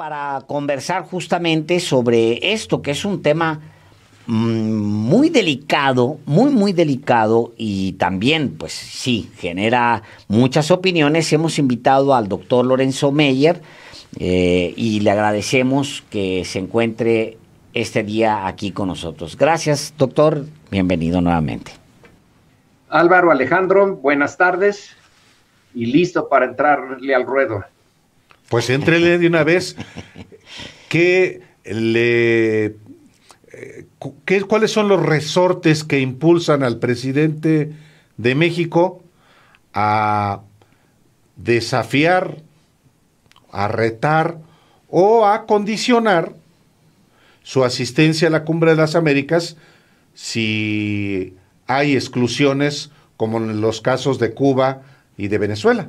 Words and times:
para 0.00 0.40
conversar 0.46 1.02
justamente 1.02 1.78
sobre 1.78 2.54
esto, 2.54 2.80
que 2.80 2.92
es 2.92 3.04
un 3.04 3.20
tema 3.20 3.60
mm, 4.26 4.72
muy 4.72 5.28
delicado, 5.28 6.16
muy, 6.24 6.50
muy 6.50 6.72
delicado 6.72 7.52
y 7.58 7.92
también, 7.98 8.56
pues 8.56 8.72
sí, 8.72 9.30
genera 9.36 10.02
muchas 10.26 10.70
opiniones. 10.70 11.30
Hemos 11.34 11.58
invitado 11.58 12.14
al 12.14 12.28
doctor 12.28 12.64
Lorenzo 12.64 13.12
Meyer 13.12 13.60
eh, 14.18 14.72
y 14.74 15.00
le 15.00 15.10
agradecemos 15.10 16.02
que 16.08 16.46
se 16.46 16.60
encuentre 16.60 17.36
este 17.74 18.02
día 18.02 18.46
aquí 18.46 18.70
con 18.70 18.88
nosotros. 18.88 19.36
Gracias, 19.36 19.92
doctor. 19.98 20.46
Bienvenido 20.70 21.20
nuevamente. 21.20 21.72
Álvaro 22.88 23.30
Alejandro, 23.30 23.96
buenas 23.96 24.38
tardes 24.38 24.96
y 25.74 25.84
listo 25.92 26.26
para 26.26 26.46
entrarle 26.46 27.14
al 27.14 27.26
ruedo. 27.26 27.62
Pues 28.50 28.68
entrele 28.68 29.16
de 29.18 29.28
una 29.28 29.44
vez. 29.44 29.76
¿Qué 30.88 31.40
le, 31.64 32.64
eh, 32.64 33.86
qué, 34.24 34.42
¿Cuáles 34.42 34.72
son 34.72 34.88
los 34.88 35.00
resortes 35.00 35.84
que 35.84 36.00
impulsan 36.00 36.64
al 36.64 36.80
presidente 36.80 37.72
de 38.16 38.34
México 38.34 39.04
a 39.72 40.40
desafiar, 41.36 42.38
a 43.52 43.68
retar 43.68 44.38
o 44.88 45.26
a 45.26 45.46
condicionar 45.46 46.34
su 47.44 47.62
asistencia 47.62 48.26
a 48.26 48.32
la 48.32 48.44
Cumbre 48.44 48.72
de 48.72 48.78
las 48.78 48.96
Américas 48.96 49.56
si 50.12 51.36
hay 51.68 51.94
exclusiones 51.94 52.90
como 53.16 53.38
en 53.38 53.60
los 53.60 53.80
casos 53.80 54.18
de 54.18 54.34
Cuba 54.34 54.82
y 55.16 55.28
de 55.28 55.38
Venezuela? 55.38 55.88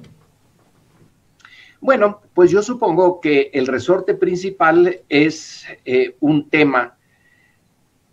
Bueno, 1.82 2.22
pues 2.36 2.52
yo 2.52 2.62
supongo 2.62 3.20
que 3.20 3.50
el 3.54 3.66
resorte 3.66 4.14
principal 4.14 5.02
es 5.10 5.66
eh, 5.84 6.16
un 6.20 6.48
tema 6.48 6.96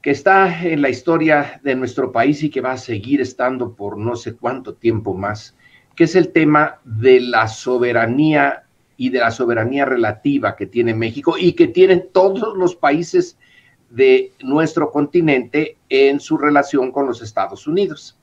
que 0.00 0.10
está 0.10 0.64
en 0.64 0.80
la 0.80 0.88
historia 0.88 1.60
de 1.62 1.74
nuestro 1.74 2.10
país 2.10 2.42
y 2.42 2.48
que 2.48 2.62
va 2.62 2.72
a 2.72 2.78
seguir 2.78 3.20
estando 3.20 3.74
por 3.74 3.98
no 3.98 4.16
sé 4.16 4.34
cuánto 4.36 4.72
tiempo 4.72 5.12
más, 5.12 5.54
que 5.94 6.04
es 6.04 6.16
el 6.16 6.32
tema 6.32 6.80
de 6.82 7.20
la 7.20 7.46
soberanía 7.46 8.64
y 8.96 9.10
de 9.10 9.18
la 9.18 9.30
soberanía 9.30 9.84
relativa 9.84 10.56
que 10.56 10.64
tiene 10.64 10.94
México 10.94 11.36
y 11.38 11.52
que 11.52 11.68
tienen 11.68 12.08
todos 12.10 12.56
los 12.56 12.74
países 12.74 13.36
de 13.90 14.32
nuestro 14.40 14.90
continente 14.90 15.76
en 15.90 16.20
su 16.20 16.38
relación 16.38 16.90
con 16.90 17.04
los 17.04 17.20
Estados 17.20 17.66
Unidos. 17.66 18.18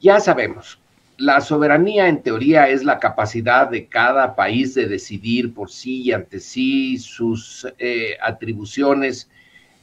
Ya 0.00 0.18
sabemos 0.18 0.80
la 1.16 1.40
soberanía 1.40 2.08
en 2.08 2.22
teoría 2.22 2.68
es 2.68 2.84
la 2.84 2.98
capacidad 2.98 3.68
de 3.68 3.86
cada 3.86 4.34
país 4.34 4.74
de 4.74 4.88
decidir 4.88 5.54
por 5.54 5.70
sí 5.70 6.02
y 6.02 6.12
ante 6.12 6.40
sí 6.40 6.98
sus 6.98 7.66
eh, 7.78 8.16
atribuciones 8.20 9.30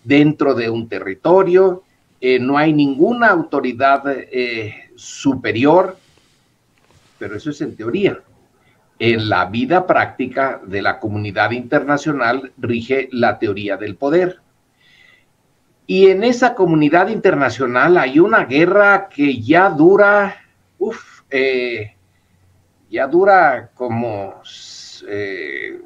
dentro 0.03 0.53
de 0.53 0.69
un 0.69 0.89
territorio. 0.89 1.83
Eh, 2.19 2.39
no 2.39 2.57
hay 2.57 2.73
ninguna 2.73 3.27
autoridad 3.27 4.03
eh, 4.07 4.91
superior, 4.95 5.97
pero 7.17 7.35
eso 7.35 7.49
es 7.49 7.61
en 7.61 7.75
teoría. 7.75 8.19
En 8.99 9.29
la 9.29 9.45
vida 9.45 9.87
práctica 9.87 10.61
de 10.65 10.81
la 10.81 10.99
comunidad 10.99 11.51
internacional 11.51 12.51
rige 12.57 13.09
la 13.11 13.39
teoría 13.39 13.77
del 13.77 13.95
poder. 13.95 14.39
Y 15.87 16.07
en 16.07 16.23
esa 16.23 16.53
comunidad 16.53 17.07
internacional 17.07 17.97
hay 17.97 18.19
una 18.19 18.45
guerra 18.45 19.09
que 19.09 19.41
ya 19.41 19.69
dura, 19.69 20.35
uff, 20.77 21.20
eh, 21.31 21.95
ya 22.89 23.07
dura 23.07 23.71
como, 23.73 24.41
eh, 25.07 25.81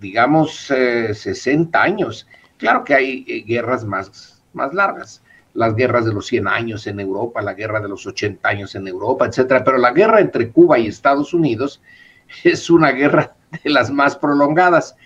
digamos, 0.00 0.72
60 1.12 1.78
eh, 1.78 1.82
años. 1.82 2.26
Claro 2.56 2.82
que 2.82 2.94
hay 2.94 3.42
guerras 3.42 3.84
más, 3.84 4.42
más 4.54 4.72
largas, 4.72 5.22
las 5.52 5.74
guerras 5.74 6.06
de 6.06 6.14
los 6.14 6.26
100 6.26 6.48
años 6.48 6.86
en 6.86 6.98
Europa, 6.98 7.42
la 7.42 7.52
guerra 7.52 7.80
de 7.80 7.88
los 7.88 8.06
80 8.06 8.48
años 8.48 8.74
en 8.74 8.88
Europa, 8.88 9.26
etcétera, 9.26 9.62
pero 9.62 9.76
la 9.76 9.92
guerra 9.92 10.20
entre 10.20 10.50
Cuba 10.50 10.78
y 10.78 10.86
Estados 10.86 11.34
Unidos 11.34 11.82
es 12.44 12.70
una 12.70 12.90
guerra 12.90 13.36
de 13.62 13.70
las 13.70 13.90
más 13.90 14.16
prolongadas. 14.16 14.96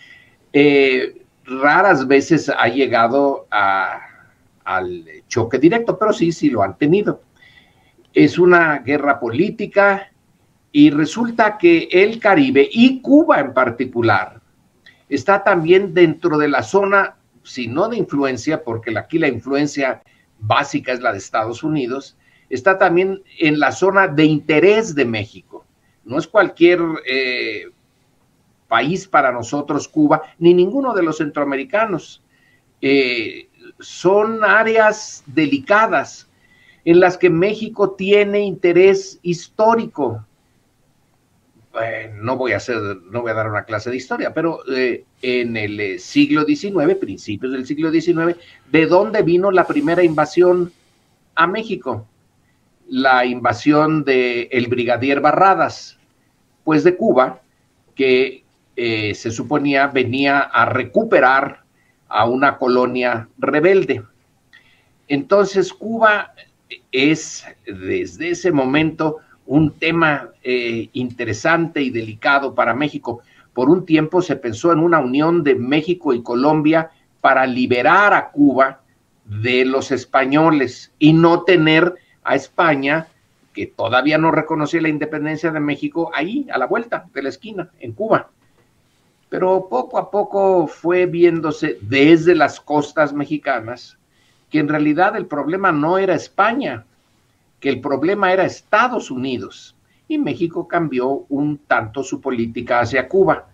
raras 1.45 2.07
veces 2.07 2.49
ha 2.49 2.69
llegado 2.69 3.49
al 3.51 5.05
choque 5.27 5.59
directo, 5.59 5.99
pero 5.99 6.13
sí, 6.13 6.31
sí 6.31 6.49
lo 6.49 6.63
han 6.63 6.79
tenido 6.79 7.21
es 8.15 8.39
una 8.39 8.79
guerra 8.79 9.19
política 9.19 10.13
y 10.71 10.91
resulta 10.91 11.59
que 11.59 11.89
el 11.91 12.19
Caribe 12.19 12.69
y 12.71 13.01
Cuba 13.01 13.41
en 13.41 13.53
particular 13.53 14.41
está 15.09 15.45
también 15.45 15.93
dentro 15.93 16.39
de 16.39 16.49
la 16.49 16.63
zona, 16.63 17.17
si 17.43 17.69
no 17.69 17.89
de 17.89 17.99
influencia, 17.99 18.65
porque 18.65 18.97
aquí 18.97 19.19
la 19.19 19.29
influencia 19.29 20.03
básica 20.39 20.93
es 20.93 21.01
la 21.01 21.13
de 21.13 21.19
Estados 21.19 21.63
Unidos, 21.63 22.17
está 22.49 22.79
también 22.79 23.23
en 23.39 23.61
la 23.61 23.73
zona 23.73 24.09
de 24.09 24.25
interés 24.25 24.95
de 24.95 25.05
México. 25.05 25.67
No 26.05 26.19
es 26.19 26.27
cualquier 26.27 26.81
eh, 27.07 27.67
país 28.69 29.07
para 29.07 29.33
nosotros, 29.33 29.87
Cuba, 29.87 30.23
ni 30.39 30.55
ninguno 30.55 30.95
de 30.95 31.03
los 31.03 31.19
centroamericanos. 31.19 32.23
Eh, 32.81 33.49
son 33.79 34.43
áreas 34.45 35.23
delicadas 35.27 36.29
en 36.85 37.01
las 37.01 37.17
que 37.17 37.31
México 37.31 37.93
tiene 37.93 38.41
interés 38.41 39.19
histórico. 39.23 40.25
no 42.21 42.37
voy 42.37 42.53
a 42.53 42.59
hacer, 42.59 42.77
no 43.11 43.23
voy 43.23 43.31
a 43.31 43.35
dar 43.35 43.49
una 43.49 43.65
clase 43.65 43.91
de 43.91 43.97
historia, 43.97 44.35
pero 44.35 44.61
eh, 44.71 45.05
en 45.23 45.57
el 45.57 45.81
eh, 45.81 45.99
siglo 45.99 46.45
XIX, 46.45 46.97
principios 46.97 47.53
del 47.53 47.67
siglo 47.67 47.91
XIX, 47.91 48.37
¿de 48.71 48.87
dónde 48.87 49.23
vino 49.23 49.51
la 49.51 49.67
primera 49.67 50.03
invasión 50.03 50.73
a 51.35 51.47
México? 51.47 52.07
La 52.89 53.25
invasión 53.25 54.05
del 54.05 54.49
el 54.51 54.67
brigadier 54.67 55.21
Barradas, 55.21 55.99
pues 56.65 56.85
de 56.85 56.97
Cuba, 56.97 57.41
que 57.95 58.45
eh, 58.77 59.15
se 59.15 59.31
suponía 59.31 59.87
venía 59.87 60.41
a 60.41 60.67
recuperar 60.67 61.63
a 62.09 62.27
una 62.27 62.59
colonia 62.59 63.29
rebelde. 63.39 64.03
Entonces 65.09 65.73
Cuba 65.73 66.35
es 66.93 67.45
desde 67.67 68.31
ese 68.31 68.53
momento 68.53 69.19
un 69.47 69.73
tema 69.73 70.29
eh, 70.45 70.89
interesante 70.93 71.83
y 71.83 71.91
delicado 71.91 72.55
para 72.55 72.75
México. 72.75 73.23
Por 73.55 73.69
un 73.69 73.85
tiempo 73.85 74.23
se 74.23 74.37
pensó 74.37 74.73
en 74.73 74.79
una 74.79 75.01
unión 75.01 75.43
de 75.43 75.55
México 75.55 76.13
y 76.15 76.23
Colombia 76.23 76.91
para 77.21 77.47
liberar 77.47 78.15
a 78.15 78.31
Cuba 78.31 78.81
de 79.25 79.65
los 79.65 79.91
españoles 79.91 80.93
y 80.99 81.13
no 81.13 81.43
tener 81.43 81.95
a 82.25 82.35
España, 82.35 83.09
que 83.53 83.67
todavía 83.67 84.19
no 84.19 84.31
reconocía 84.31 84.81
la 84.81 84.89
independencia 84.89 85.51
de 85.51 85.61
México, 85.61 86.11
ahí, 86.15 86.47
a 86.53 86.59
la 86.59 86.67
vuelta 86.67 87.07
de 87.13 87.23
la 87.23 87.29
esquina, 87.29 87.71
en 87.81 87.93
Cuba. 87.93 88.31
Pero 89.29 89.67
poco 89.69 89.99
a 89.99 90.11
poco 90.11 90.67
fue 90.67 91.07
viéndose 91.07 91.79
desde 91.81 92.35
las 92.35 92.61
costas 92.61 93.13
mexicanas 93.13 93.99
que 94.53 94.59
en 94.59 94.69
realidad 94.69 95.17
el 95.17 95.25
problema 95.25 95.73
no 95.73 95.97
era 95.97 96.15
España, 96.15 96.85
que 97.59 97.71
el 97.71 97.81
problema 97.81 98.35
era 98.35 98.45
Estados 98.45 99.11
Unidos. 99.11 99.75
Y 100.09 100.19
México 100.19 100.69
cambió 100.69 101.25
un 101.31 101.57
tanto 101.57 102.05
su 102.05 102.21
política 102.21 102.81
hacia 102.81 103.09
Cuba. 103.09 103.49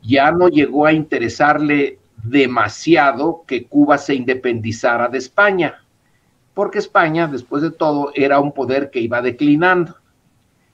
Ya 0.00 0.32
no 0.32 0.48
llegó 0.48 0.86
a 0.86 0.94
interesarle 0.94 1.98
demasiado 2.16 3.44
que 3.46 3.66
Cuba 3.66 3.98
se 3.98 4.14
independizara 4.14 5.08
de 5.08 5.18
España, 5.18 5.84
porque 6.54 6.78
España, 6.78 7.26
después 7.26 7.62
de 7.62 7.70
todo, 7.70 8.10
era 8.14 8.40
un 8.40 8.52
poder 8.52 8.90
que 8.90 9.00
iba 9.00 9.20
declinando, 9.20 9.96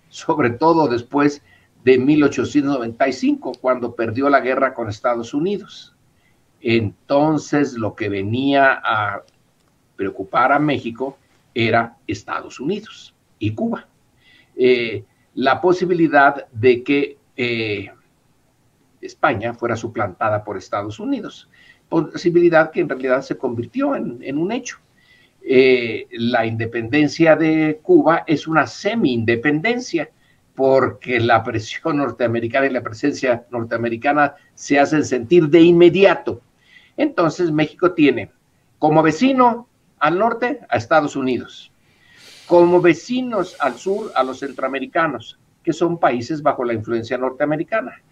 sobre 0.09 0.50
todo 0.50 0.87
después 0.87 1.43
de 1.82 1.99
1895, 1.99 3.53
cuando 3.61 3.97
perdió 3.97 4.29
la 4.29 4.38
guerra 4.38 4.73
con 4.73 4.88
Estados 4.88 5.35
Unidos. 5.35 5.97
Entonces, 6.61 7.73
lo 7.73 7.97
que 7.97 8.09
venía 8.09 8.81
a 8.85 9.23
preocupar 9.99 10.53
a 10.53 10.61
México 10.61 11.19
era 11.53 11.97
Estados 12.06 12.61
Unidos 12.61 13.15
y 13.41 13.53
Cuba. 13.53 13.89
Eh, 14.56 15.05
la 15.35 15.61
posibilidad 15.61 16.47
de 16.53 16.85
que 16.85 17.19
eh, 17.37 17.91
España 19.00 19.55
fuera 19.55 19.77
suplantada 19.77 20.45
por 20.45 20.56
Estados 20.56 21.00
Unidos, 21.00 21.50
posibilidad 21.89 22.71
que 22.71 22.81
en 22.81 22.89
realidad 22.89 23.23
se 23.23 23.37
convirtió 23.37 23.97
en, 23.97 24.39
un 24.39 24.53
hecho. 24.53 24.79
Eh, 25.43 26.06
la 26.12 26.47
independencia 26.47 27.35
de 27.35 27.81
Cuba 27.83 28.23
es 28.27 28.47
una 28.47 28.67
semi-independencia 28.67 30.11
porque 30.55 31.19
la 31.19 31.43
presión 31.43 31.97
norteamericana 31.97 32.67
y 32.67 32.71
la 32.71 32.83
presencia 32.83 33.47
norteamericana 33.51 34.35
se 34.55 34.79
hacen 34.79 35.05
sentir 35.05 35.49
de 35.49 35.61
inmediato. 35.61 36.43
Entonces 36.97 37.51
México 37.51 37.93
tiene 37.93 38.31
como 38.79 39.03
vecino 39.03 39.68
al 40.00 40.19
norte 40.19 40.61
a 40.69 40.77
Estados 40.77 41.17
Unidos, 41.17 41.73
como 42.47 42.81
vecinos 42.81 43.56
al 43.61 43.75
sur 43.75 44.12
a 44.15 44.23
los 44.23 44.41
centroamericanos, 44.41 45.39
que 45.62 45.73
son 45.73 45.99
países 45.99 46.43
bajo 46.43 46.65
la 46.65 46.75
influencia 46.75 47.19
norteamericana, 47.19 48.03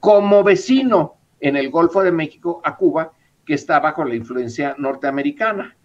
como 0.00 0.44
vecino 0.44 1.16
en 1.40 1.56
el 1.56 1.70
Golfo 1.70 2.02
de 2.02 2.12
México 2.12 2.60
a 2.64 2.76
Cuba, 2.76 3.12
que 3.44 3.54
está 3.54 3.80
bajo 3.80 4.04
la 4.04 4.14
influencia 4.14 4.74
norteamericana. 4.78 5.76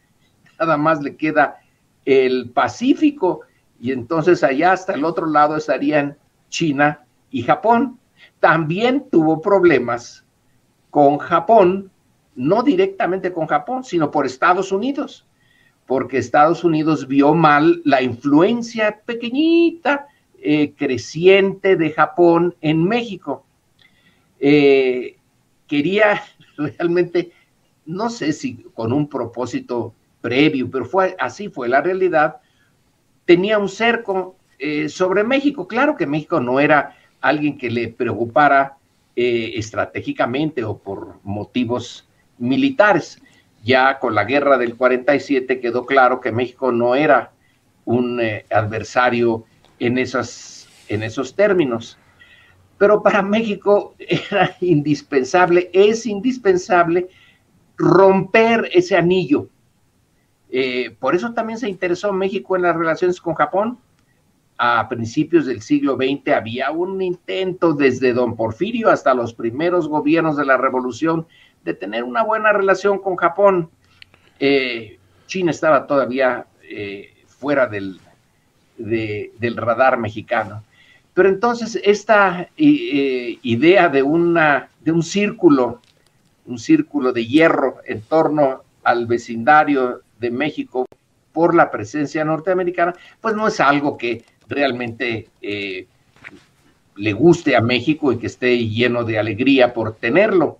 Nada 0.59 0.77
más 0.77 1.01
le 1.01 1.15
queda 1.15 1.59
el 2.05 2.49
Pacífico 2.49 3.41
y 3.79 3.91
entonces 3.91 4.43
allá 4.43 4.73
hasta 4.73 4.93
el 4.93 5.05
otro 5.05 5.25
lado 5.25 5.55
estarían 5.55 6.17
China 6.49 7.05
y 7.29 7.43
Japón. 7.43 7.99
También 8.39 9.09
tuvo 9.09 9.41
problemas 9.41 10.25
con 10.89 11.17
Japón, 11.17 11.91
no 12.35 12.63
directamente 12.63 13.31
con 13.31 13.47
Japón, 13.47 13.83
sino 13.83 14.11
por 14.11 14.25
Estados 14.25 14.71
Unidos, 14.71 15.25
porque 15.85 16.17
Estados 16.17 16.63
Unidos 16.63 17.07
vio 17.07 17.33
mal 17.33 17.81
la 17.85 18.01
influencia 18.01 19.01
pequeñita, 19.05 20.07
eh, 20.41 20.73
creciente 20.77 21.75
de 21.75 21.91
Japón 21.91 22.55
en 22.61 22.83
México. 22.83 23.45
Eh, 24.39 25.17
quería 25.67 26.21
realmente, 26.57 27.31
no 27.85 28.09
sé 28.09 28.33
si 28.33 28.65
con 28.73 28.93
un 28.93 29.07
propósito 29.07 29.93
previo, 30.21 30.69
pero 30.69 30.85
fue 30.85 31.15
así 31.19 31.49
fue 31.49 31.67
la 31.67 31.81
realidad, 31.81 32.37
tenía 33.25 33.57
un 33.57 33.69
cerco 33.69 34.35
eh, 34.59 34.89
sobre 34.89 35.23
México. 35.23 35.67
Claro 35.67 35.95
que 35.95 36.05
México 36.05 36.39
no 36.39 36.59
era 36.59 36.95
alguien 37.19 37.57
que 37.57 37.69
le 37.69 37.87
preocupara 37.87 38.77
eh, 39.15 39.53
estratégicamente 39.55 40.63
o 40.63 40.77
por 40.77 41.19
motivos 41.23 42.07
militares. 42.37 43.21
Ya 43.63 43.99
con 43.99 44.15
la 44.15 44.23
guerra 44.23 44.57
del 44.57 44.75
47 44.75 45.59
quedó 45.59 45.85
claro 45.85 46.19
que 46.19 46.31
México 46.31 46.71
no 46.71 46.95
era 46.95 47.31
un 47.85 48.19
eh, 48.19 48.45
adversario 48.51 49.45
en, 49.79 49.97
en 49.97 51.03
esos 51.03 51.35
términos. 51.35 51.97
Pero 52.77 53.03
para 53.03 53.21
México 53.21 53.95
era 53.99 54.55
indispensable, 54.61 55.69
es 55.73 56.05
indispensable 56.05 57.09
romper 57.77 58.69
ese 58.73 58.95
anillo. 58.95 59.47
Eh, 60.49 60.95
por 60.99 61.15
eso 61.15 61.33
también 61.33 61.57
se 61.57 61.69
interesó 61.69 62.11
México 62.11 62.55
en 62.55 62.63
las 62.63 62.75
relaciones 62.75 63.21
con 63.21 63.35
Japón. 63.35 63.79
A 64.57 64.87
principios 64.89 65.45
del 65.45 65.61
siglo 65.61 65.95
XX 65.95 66.33
había 66.35 66.69
un 66.71 67.01
intento 67.01 67.73
desde 67.73 68.13
don 68.13 68.35
Porfirio 68.35 68.89
hasta 68.89 69.13
los 69.13 69.33
primeros 69.33 69.87
gobiernos 69.87 70.37
de 70.37 70.45
la 70.45 70.57
revolución 70.57 71.25
de 71.63 71.73
tener 71.73 72.03
una 72.03 72.23
buena 72.23 72.51
relación 72.51 72.99
con 72.99 73.15
Japón. 73.15 73.69
Eh, 74.39 74.99
China 75.27 75.51
estaba 75.51 75.87
todavía 75.87 76.45
eh, 76.63 77.13
fuera 77.27 77.67
del, 77.67 77.99
del 78.77 79.57
radar 79.57 79.97
mexicano. 79.97 80.63
Pero 81.13 81.29
entonces 81.29 81.79
esta 81.83 82.49
eh, 82.57 83.37
idea 83.41 83.89
de, 83.89 84.01
una, 84.01 84.69
de 84.79 84.91
un 84.91 85.03
círculo, 85.03 85.81
un 86.45 86.57
círculo 86.57 87.11
de 87.11 87.25
hierro 87.25 87.77
en 87.85 88.01
torno 88.01 88.61
al 88.83 89.07
vecindario 89.07 90.01
de 90.19 90.31
México 90.31 90.85
por 91.33 91.53
la 91.53 91.69
presencia 91.69 92.23
norteamericana, 92.23 92.93
pues 93.19 93.35
no 93.35 93.47
es 93.47 93.59
algo 93.59 93.97
que 93.97 94.23
realmente 94.47 95.27
eh, 95.41 95.87
le 96.95 97.13
guste 97.13 97.55
a 97.55 97.61
México 97.61 98.11
y 98.11 98.17
que 98.17 98.27
esté 98.27 98.67
lleno 98.67 99.03
de 99.03 99.19
alegría 99.19 99.73
por 99.73 99.95
tenerlo. 99.95 100.59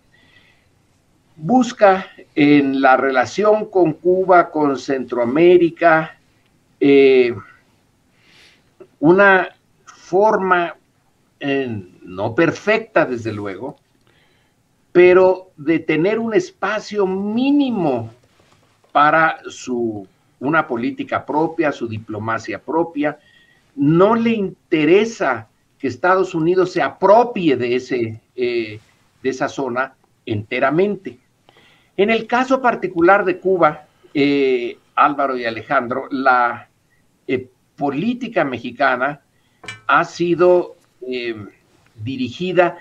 Busca 1.44 2.06
en 2.36 2.82
la 2.82 2.98
relación 2.98 3.66
con 3.66 3.94
Cuba, 3.94 4.52
con 4.52 4.78
Centroamérica, 4.78 6.20
eh, 6.80 7.34
una 9.00 9.50
forma 9.86 10.76
eh, 11.40 11.84
no 12.04 12.36
perfecta, 12.36 13.08
desde 13.08 13.34
luego, 13.34 13.76
pero 14.92 15.50
de 15.58 15.80
tener 15.80 16.20
un 16.20 16.36
espacio 16.36 17.08
mínimo 17.08 18.12
para 18.92 19.40
su 19.48 20.08
una 20.42 20.68
política 20.68 21.26
propia, 21.26 21.72
su 21.72 21.88
diplomacia 21.88 22.62
propia. 22.62 23.18
No 23.76 24.14
le 24.14 24.30
interesa 24.30 25.48
que 25.80 25.88
Estados 25.88 26.36
Unidos 26.36 26.72
se 26.72 26.84
apropie 26.84 27.58
de, 27.58 27.76
ese, 27.76 28.22
eh, 28.36 28.80
de 29.24 29.30
esa 29.30 29.50
zona 29.50 29.96
enteramente. 30.24 31.21
En 31.98 32.10
el 32.10 32.28
caso 32.28 32.62
particular 32.62 33.26
de 33.26 33.40
Cuba, 33.40 33.86
eh, 34.14 34.78
Álvaro 34.96 35.38
y 35.38 35.46
Alejandro, 35.46 36.08
la 36.12 36.68
política 37.82 38.44
mexicana 38.44 39.22
ha 39.88 40.06
sido 40.06 40.76
eh, 41.08 41.36
dirigida 41.96 42.78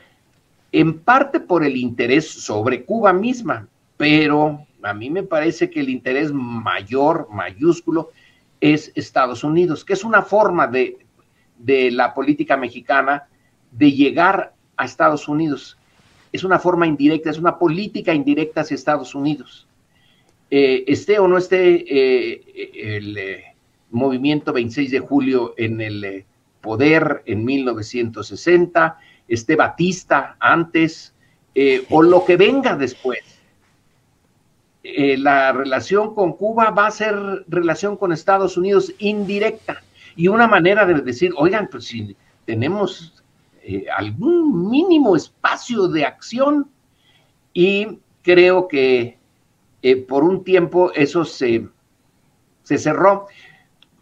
en 0.72 0.98
parte 0.98 1.40
por 1.40 1.64
el 1.64 1.74
interés 1.76 2.28
sobre 2.30 2.84
Cuba 2.84 3.14
misma, 3.14 3.66
pero 3.96 4.66
a 4.82 4.92
mí 4.92 5.08
me 5.08 5.22
parece 5.22 5.70
que 5.70 5.80
el 5.80 5.88
interés 5.88 6.32
mayor, 6.32 7.28
mayúsculo, 7.30 8.10
es 8.60 8.92
Estados 8.94 9.42
Unidos, 9.42 9.86
que 9.86 9.94
es 9.94 10.04
una 10.04 10.20
forma 10.20 10.66
de, 10.66 10.98
la 11.90 12.12
política 12.12 12.58
mexicana 12.58 13.26
de 13.70 13.92
llegar 13.92 14.52
a 14.76 14.84
Estados 14.84 15.28
Unidos. 15.28 15.78
Es 16.32 16.44
una 16.44 16.58
forma 16.58 16.86
indirecta, 16.86 17.30
es 17.30 17.38
una 17.38 17.58
política 17.58 18.14
indirecta 18.14 18.60
hacia 18.60 18.74
Estados 18.74 19.14
Unidos. 19.14 19.66
Eh, 20.50 20.84
esté 20.86 21.18
o 21.18 21.28
no 21.28 21.38
esté 21.38 21.84
eh, 21.88 22.42
el 22.96 23.18
movimiento 23.90 24.52
26 24.52 24.90
de 24.90 25.00
julio 25.00 25.54
en 25.56 25.80
el 25.80 26.24
poder 26.60 27.22
en 27.26 27.44
1960, 27.44 28.98
este 29.28 29.56
Batista 29.56 30.36
antes, 30.40 31.14
eh, 31.54 31.84
o 31.90 32.02
lo 32.02 32.24
que 32.24 32.36
venga 32.36 32.76
después. 32.76 33.20
Eh, 34.82 35.18
la 35.18 35.52
relación 35.52 36.14
con 36.14 36.32
Cuba 36.32 36.70
va 36.70 36.86
a 36.86 36.90
ser 36.90 37.14
relación 37.48 37.96
con 37.96 38.12
Estados 38.12 38.56
Unidos 38.56 38.94
indirecta 38.98 39.82
y 40.16 40.28
una 40.28 40.46
manera 40.46 40.86
de 40.86 40.94
decir, 40.94 41.32
oigan, 41.36 41.68
pues 41.70 41.84
si 41.84 42.16
tenemos 42.46 43.19
eh, 43.62 43.86
algún 43.96 44.70
mínimo 44.70 45.16
espacio 45.16 45.88
de 45.88 46.04
acción 46.04 46.70
y 47.52 47.98
creo 48.22 48.68
que 48.68 49.18
por 50.08 50.24
un 50.24 50.44
tiempo 50.44 50.92
eso 50.92 51.24
se, 51.24 51.66
se 52.62 52.78
cerró. 52.78 53.26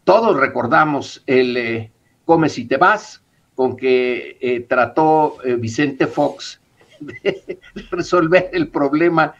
Todos 0.05 0.37
recordamos 0.37 1.22
el 1.26 1.90
Come 2.25 2.50
si 2.50 2.66
te 2.66 2.76
vas, 2.76 3.23
con 3.54 3.75
que 3.75 4.37
eh, 4.40 4.61
trató 4.68 5.38
eh, 5.42 5.56
Vicente 5.56 6.06
Fox 6.06 6.61
de 7.00 7.59
resolver 7.90 8.50
el 8.52 8.68
problema 8.68 9.35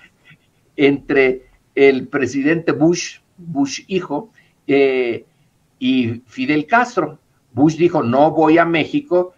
entre 0.75 1.47
el 1.75 2.09
presidente 2.09 2.73
Bush, 2.73 3.19
Bush 3.37 3.83
hijo, 3.87 4.33
eh, 4.67 5.25
y 5.79 6.23
Fidel 6.27 6.67
Castro. 6.67 7.19
Bush 7.53 7.77
dijo, 7.77 8.03
no 8.03 8.31
voy 8.31 8.59
a 8.59 8.65
México 8.65 9.35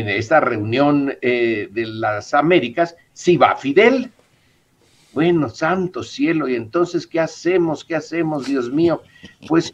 en 0.00 0.08
esta 0.08 0.40
reunión 0.40 1.06
de 1.20 1.84
las 1.86 2.34
Américas, 2.34 2.96
si 3.12 3.36
va 3.36 3.56
Fidel. 3.56 4.10
Bueno, 5.12 5.48
santo 5.48 6.02
cielo, 6.02 6.48
y 6.48 6.56
entonces, 6.56 7.06
¿qué 7.06 7.20
hacemos? 7.20 7.84
¿Qué 7.84 7.94
hacemos, 7.94 8.46
Dios 8.46 8.70
mío? 8.70 9.02
Pues, 9.46 9.72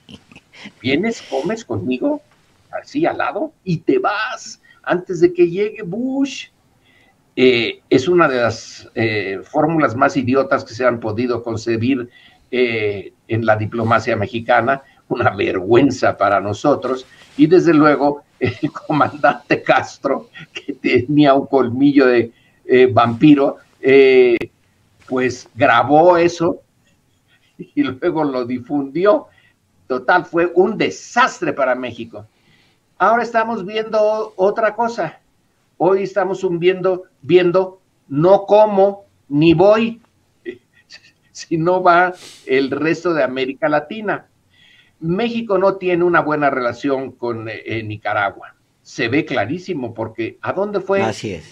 ¿vienes, 0.83 1.23
comes 1.23 1.65
conmigo? 1.65 2.23
así 2.71 3.07
al 3.07 3.19
lado 3.19 3.53
y 3.65 3.79
te 3.79 3.99
vas 3.99 4.61
antes 4.83 5.21
de 5.21 5.33
que 5.33 5.49
llegue 5.49 5.83
Bush. 5.83 6.49
Eh, 7.37 7.81
es 7.89 8.09
una 8.09 8.29
de 8.29 8.41
las 8.41 8.91
eh, 8.95 9.41
fórmulas 9.45 9.95
más 9.97 10.17
idiotas 10.17 10.65
que 10.65 10.75
se 10.75 10.85
han 10.85 11.01
podido 11.01 11.43
concebir 11.43 12.09
eh, 12.51 13.13
en 13.29 13.47
la 13.47 13.57
diplomacia 13.57 14.17
mexicana, 14.17 14.83
una 15.09 15.31
vergüenza 15.31 16.17
para 16.17 16.41
nosotros. 16.41 17.07
Y 17.37 17.47
desde 17.47 17.73
luego 17.73 18.25
el 18.41 18.73
comandante 18.73 19.63
Castro, 19.63 20.31
que 20.53 20.73
tenía 20.73 21.35
un 21.35 21.47
colmillo 21.47 22.07
de 22.07 22.33
vampiro, 22.93 23.59
pues 25.07 25.49
grabó 25.55 26.17
eso 26.17 26.63
y 27.75 27.83
luego 27.83 28.25
lo 28.25 28.45
difundió. 28.45 29.27
Total, 29.87 30.25
fue 30.25 30.51
un 30.55 30.79
desastre 30.79 31.53
para 31.53 31.75
México. 31.75 32.27
Ahora 32.97 33.23
estamos 33.23 33.67
viendo 33.67 34.33
otra 34.37 34.75
cosa. 34.75 35.19
Hoy 35.79 36.03
estamos 36.05 36.47
viendo, 36.59 37.05
viendo 37.23 37.81
no 38.09 38.45
cómo 38.47 39.07
ni 39.29 39.55
voy, 39.55 40.01
sino 41.33 41.83
va 41.83 42.15
el 42.47 42.71
resto 42.71 43.13
de 43.15 43.25
América 43.25 43.69
Latina. 43.69 44.27
México 45.01 45.59
no 45.59 45.77
tiene 45.77 46.05
una 46.05 46.21
buena 46.21 46.51
relación 46.51 47.13
con 47.13 47.49
eh, 47.49 47.83
Nicaragua. 47.83 48.55
Se 48.83 49.09
ve 49.09 49.25
clarísimo 49.25 49.95
porque 49.95 50.39
¿a 50.41 50.53
dónde 50.53 50.81
fue 50.81 51.03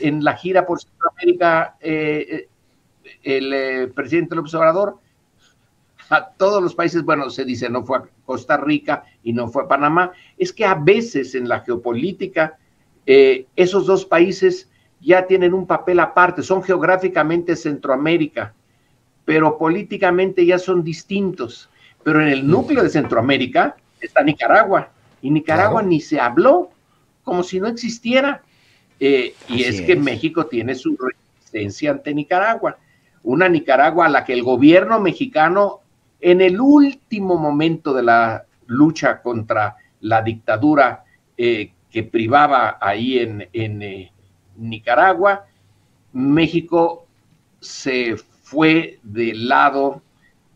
en 0.01 0.25
la 0.25 0.37
gira 0.37 0.67
por 0.67 0.81
Centroamérica 0.81 1.77
eh, 1.81 2.49
eh, 3.23 3.49
el 3.83 3.93
presidente 3.93 4.35
López 4.35 4.55
Obrador? 4.55 4.99
a 6.11 6.31
todos 6.31 6.63
los 6.63 6.75
países, 6.75 7.05
bueno, 7.05 7.31
se 7.31 7.45
dice 7.45 7.69
no 7.69 7.85
fue 7.85 7.99
a 7.99 8.05
Costa 8.25 8.57
Rica 8.57 9.05
y 9.23 9.33
no 9.33 9.49
fue 9.49 9.65
a 9.65 9.69
Panamá, 9.69 10.13
es 10.37 10.53
que 10.53 10.65
a 10.65 10.75
veces 10.75 11.35
en 11.35 11.49
la 11.49 11.61
geopolítica 11.61 12.59
eh, 13.07 13.47
esos 13.57 13.87
dos 13.87 14.05
países 14.05 14.71
ya 15.01 15.27
tienen 15.27 15.55
un 15.55 15.67
papel 15.67 16.01
aparte, 16.01 16.43
son 16.43 16.63
geográficamente 16.63 17.57
Centroamérica, 17.57 18.55
pero 19.25 19.59
políticamente 19.59 20.45
ya 20.45 20.59
son 20.59 20.83
distintos. 20.83 21.71
Pero 22.03 22.23
en 22.23 22.29
el 22.29 22.47
núcleo 22.47 22.83
de 22.83 22.91
Centroamérica 22.91 23.77
está 24.01 24.23
Nicaragua, 24.23 24.91
y 25.21 25.31
Nicaragua 25.31 25.83
ni 25.83 26.01
se 26.01 26.21
habló, 26.21 26.71
como 27.25 27.43
si 27.43 27.61
no 27.61 27.67
existiera. 27.67 28.43
Eh, 29.01 29.35
y 29.49 29.63
es 29.63 29.81
que 29.83 29.97
México 29.97 30.47
tiene 30.47 30.75
su 30.75 30.97
resistencia 30.97 31.93
ante 31.93 32.15
Nicaragua, 32.15 32.79
una 33.23 33.49
Nicaragua 33.49 34.07
a 34.07 34.09
la 34.09 34.25
que 34.25 34.33
el 34.33 34.43
gobierno 34.43 35.01
mexicano 35.01 35.81
en 36.21 36.41
el 36.41 36.61
último 36.61 37.37
momento 37.37 37.95
de 37.95 38.03
la 38.03 38.45
lucha 38.67 39.23
contra 39.23 39.77
la 40.01 40.23
dictadura 40.23 41.05
eh, 41.37 41.73
que 41.91 42.03
privaba 42.03 42.79
ahí 42.81 43.19
en, 43.19 43.49
eh, 43.53 44.13
Nicaragua, 44.57 45.47
México 46.13 47.07
se 47.61 48.17
fue 48.17 48.99
del 49.03 49.49
lado 49.49 50.03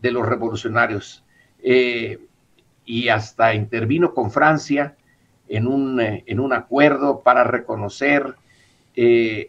de 0.01 0.11
los 0.11 0.27
revolucionarios 0.27 1.23
eh, 1.63 2.19
y 2.85 3.09
hasta 3.09 3.55
intervino 3.55 4.13
con 4.15 4.31
Francia 4.31 4.97
en 5.49 5.67
un, 5.67 6.01
en 6.01 6.41
un 6.41 6.53
acuerdo 6.53 7.21
para 7.21 7.45
reconocer 7.45 8.35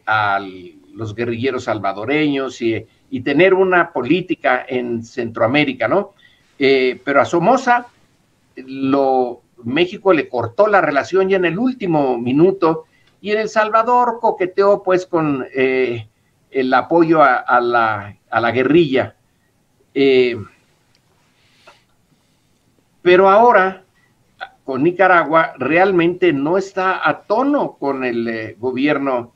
a 0.05 0.39
los 0.93 1.15
guerrilleros 1.15 1.65
salvadoreños 1.65 2.61
y, 2.61 2.85
y, 3.09 3.21
tener 3.21 3.53
una 3.53 3.91
política 3.91 4.65
en 4.67 5.03
Centroamérica, 5.03 5.87
¿no? 5.87 6.13
pero 6.57 7.19
a 7.19 7.25
Somoza 7.25 7.87
lo, 8.55 9.41
México 9.63 10.13
le 10.13 10.29
cortó 10.29 10.67
la 10.67 10.81
relación 10.81 11.29
ya 11.29 11.37
en 11.37 11.45
el 11.45 11.57
último 11.57 12.17
minuto 12.17 12.85
y 13.21 13.31
en 13.31 13.39
El 13.39 13.49
Salvador 13.49 14.19
coqueteó 14.19 14.83
pues 14.83 15.05
con 15.05 15.45
eh, 15.55 16.07
el 16.51 16.73
apoyo 16.73 17.23
a, 17.23 17.59
la, 17.61 18.51
guerrilla. 18.51 19.15
Eh, 19.93 20.35
pero 23.03 23.29
ahora, 23.29 23.83
con 24.65 24.81
Nicaragua, 24.81 25.53
realmente 25.59 26.33
no 26.33 26.57
está 26.57 27.07
a 27.07 27.21
tono 27.21 27.73
con 27.73 28.03
el 28.03 28.27
eh, 28.27 28.55
gobierno 28.59 29.33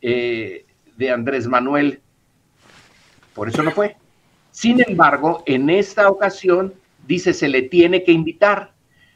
de 0.00 1.10
Andrés 1.12 1.46
Manuel. 1.48 2.00
Por 3.34 3.48
eso 3.48 3.62
no 3.62 3.72
fue. 3.72 3.96
Sin 4.52 4.80
embargo, 4.80 5.42
en 5.44 5.70
esta 5.70 6.08
ocasión 6.08 6.72
dice 7.06 7.32
se 7.32 7.48
le 7.48 7.62
tiene 7.62 8.04
que 8.04 8.12
invitar. 8.12 8.72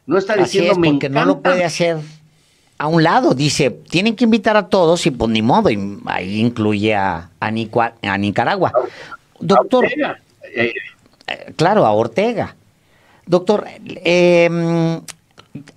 No 0.07 0.19
está 0.19 0.37
diciendo 0.37 0.75
porque 0.75 1.09
no 1.09 1.25
lo 1.25 1.41
puede 1.41 1.65
hacer 1.65 1.99
a 2.79 2.87
un 2.89 3.03
lado. 3.03 3.35
Dice, 3.35 3.71
tienen 3.71 4.17
que 4.17 4.25
invitar 4.25 4.57
a 4.57 4.69
todos 4.69 5.07
y 5.07 5.11
pues 5.13 5.31
ni 5.31 5.43
modo. 5.43 5.71
Y 5.71 6.01
ahí 6.07 6.41
incluye 6.41 6.95
a, 6.95 7.31
a, 7.39 7.51
Nicaragua. 7.51 8.73
Doctor. 9.39 9.85
Ortega. 9.85 10.21
Eh, 10.55 10.75
claro, 11.57 11.87
a 11.87 11.93
Ortega. 11.93 12.57
Doctor, 13.27 13.67
em, 13.85 15.01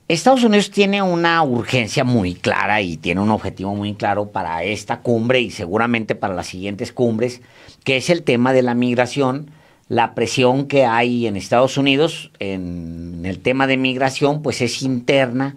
Estados 0.08 0.44
Unidos 0.44 0.72
tiene 0.72 1.02
una 1.02 1.42
urgencia 1.44 2.04
muy 2.04 2.36
clara 2.36 2.82
y 2.82 2.98
tiene 2.98 3.22
un 3.22 3.32
objetivo 3.32 3.76
muy 3.76 3.94
claro 3.94 4.30
para 4.30 4.64
esta 4.64 5.00
cumbre 5.02 5.42
y 5.42 5.52
seguramente 5.52 6.16
para 6.16 6.34
las 6.34 6.48
siguientes 6.48 6.92
cumbres, 6.92 7.42
que 7.84 7.98
es 7.98 8.10
el 8.10 8.24
tema 8.24 8.54
de 8.54 8.62
la 8.62 8.74
migración 8.74 9.52
la 9.88 10.16
presión 10.16 10.66
que 10.66 10.86
hay 10.86 11.28
en 11.28 11.36
Estados 11.36 11.78
Unidos 11.78 12.32
en 12.40 13.22
el 13.24 13.40
tema 13.40 13.68
de 13.68 13.78
migración, 13.78 14.42
pues 14.42 14.62
es 14.62 14.82
interna. 14.82 15.56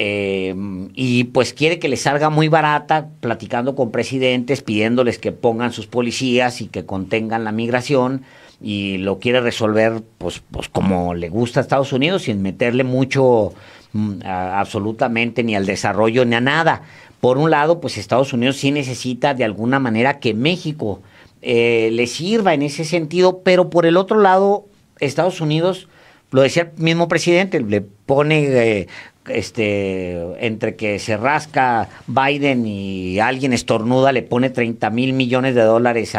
Eh, 0.00 0.54
y 0.94 1.24
pues 1.24 1.52
quiere 1.52 1.80
que 1.80 1.88
le 1.88 1.96
salga 1.96 2.30
muy 2.30 2.46
barata 2.46 3.08
platicando 3.20 3.74
con 3.74 3.90
presidentes, 3.90 4.62
pidiéndoles 4.62 5.18
que 5.18 5.32
pongan 5.32 5.72
sus 5.72 5.88
policías 5.88 6.60
y 6.60 6.68
que 6.68 6.86
contengan 6.86 7.42
la 7.42 7.50
migración 7.50 8.22
y 8.60 8.98
lo 8.98 9.18
quiere 9.18 9.40
resolver 9.40 10.02
pues, 10.18 10.42
pues 10.50 10.68
como 10.68 11.14
le 11.14 11.28
gusta 11.28 11.60
a 11.60 11.62
Estados 11.62 11.92
Unidos 11.92 12.22
sin 12.22 12.42
meterle 12.42 12.84
mucho 12.84 13.52
mm, 13.92 14.22
absolutamente 14.24 15.44
ni 15.44 15.54
al 15.54 15.66
desarrollo 15.66 16.24
ni 16.24 16.34
a 16.34 16.40
nada. 16.40 16.82
Por 17.20 17.38
un 17.38 17.50
lado, 17.50 17.80
pues 17.80 17.98
Estados 17.98 18.32
Unidos 18.32 18.56
sí 18.56 18.70
necesita 18.70 19.34
de 19.34 19.44
alguna 19.44 19.78
manera 19.78 20.20
que 20.20 20.34
México 20.34 21.02
eh, 21.42 21.90
le 21.92 22.06
sirva 22.06 22.54
en 22.54 22.62
ese 22.62 22.84
sentido, 22.84 23.40
pero 23.42 23.70
por 23.70 23.86
el 23.86 23.96
otro 23.96 24.20
lado, 24.20 24.66
Estados 25.00 25.40
Unidos, 25.40 25.88
lo 26.30 26.42
decía 26.42 26.70
el 26.76 26.82
mismo 26.82 27.08
presidente, 27.08 27.60
le 27.60 27.80
pone 27.80 28.44
eh, 28.44 28.88
este 29.28 30.44
entre 30.44 30.76
que 30.76 30.98
se 30.98 31.16
rasca 31.16 31.88
Biden 32.06 32.66
y 32.66 33.18
alguien 33.20 33.52
estornuda, 33.52 34.12
le 34.12 34.22
pone 34.22 34.50
30 34.50 34.90
mil 34.90 35.12
millones 35.12 35.54
de 35.54 35.62
dólares 35.62 36.14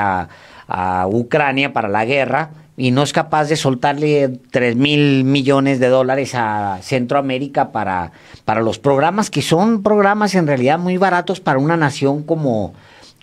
a, 0.69 1.07
Ucrania 1.07 1.73
para 1.73 1.87
la 1.87 2.05
guerra 2.05 2.51
y 2.77 2.91
no 2.91 3.03
es 3.03 3.11
capaz 3.11 3.49
de 3.49 3.57
soltarle 3.57 4.39
3 4.51 4.75
mil 4.75 5.25
millones 5.25 5.79
de 5.79 5.89
dólares 5.89 6.33
a 6.33 6.79
Centroamérica 6.81 7.71
para, 7.71 8.13
para 8.45 8.61
los 8.61 8.79
programas 8.79 9.29
que 9.29 9.41
son 9.41 9.83
programas 9.83 10.33
en 10.35 10.47
realidad 10.47 10.79
muy 10.79 10.97
baratos 10.97 11.41
para 11.41 11.59
una 11.59 11.75
nación 11.75 12.23
como, 12.23 12.73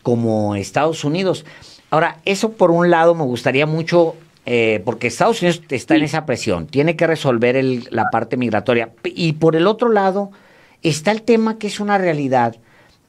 como 0.03 0.57
Estados 0.57 1.05
Unidos. 1.05 1.47
Ahora, 1.91 2.19
eso 2.25 2.53
por 2.53 2.71
un 2.71 2.91
lado 2.91 3.15
me 3.15 3.25
gustaría 3.25 3.65
mucho, 3.65 4.17
eh, 4.45 4.83
porque 4.85 5.07
Estados 5.07 5.41
Unidos 5.41 5.63
está 5.71 5.97
en 5.97 6.03
esa 6.03 6.27
presión, 6.27 6.67
tiene 6.67 6.97
que 6.97 7.07
resolver 7.07 7.57
la 7.91 8.11
parte 8.11 8.37
migratoria. 8.37 8.91
Y 9.05 9.35
por 9.35 9.57
el 9.57 9.67
otro 9.67 9.89
lado, 9.89 10.31
está 10.83 11.13
el 11.13 11.23
tema 11.23 11.59
que 11.59 11.69
es 11.69 11.81
una 11.81 11.97
realidad, 11.97 12.57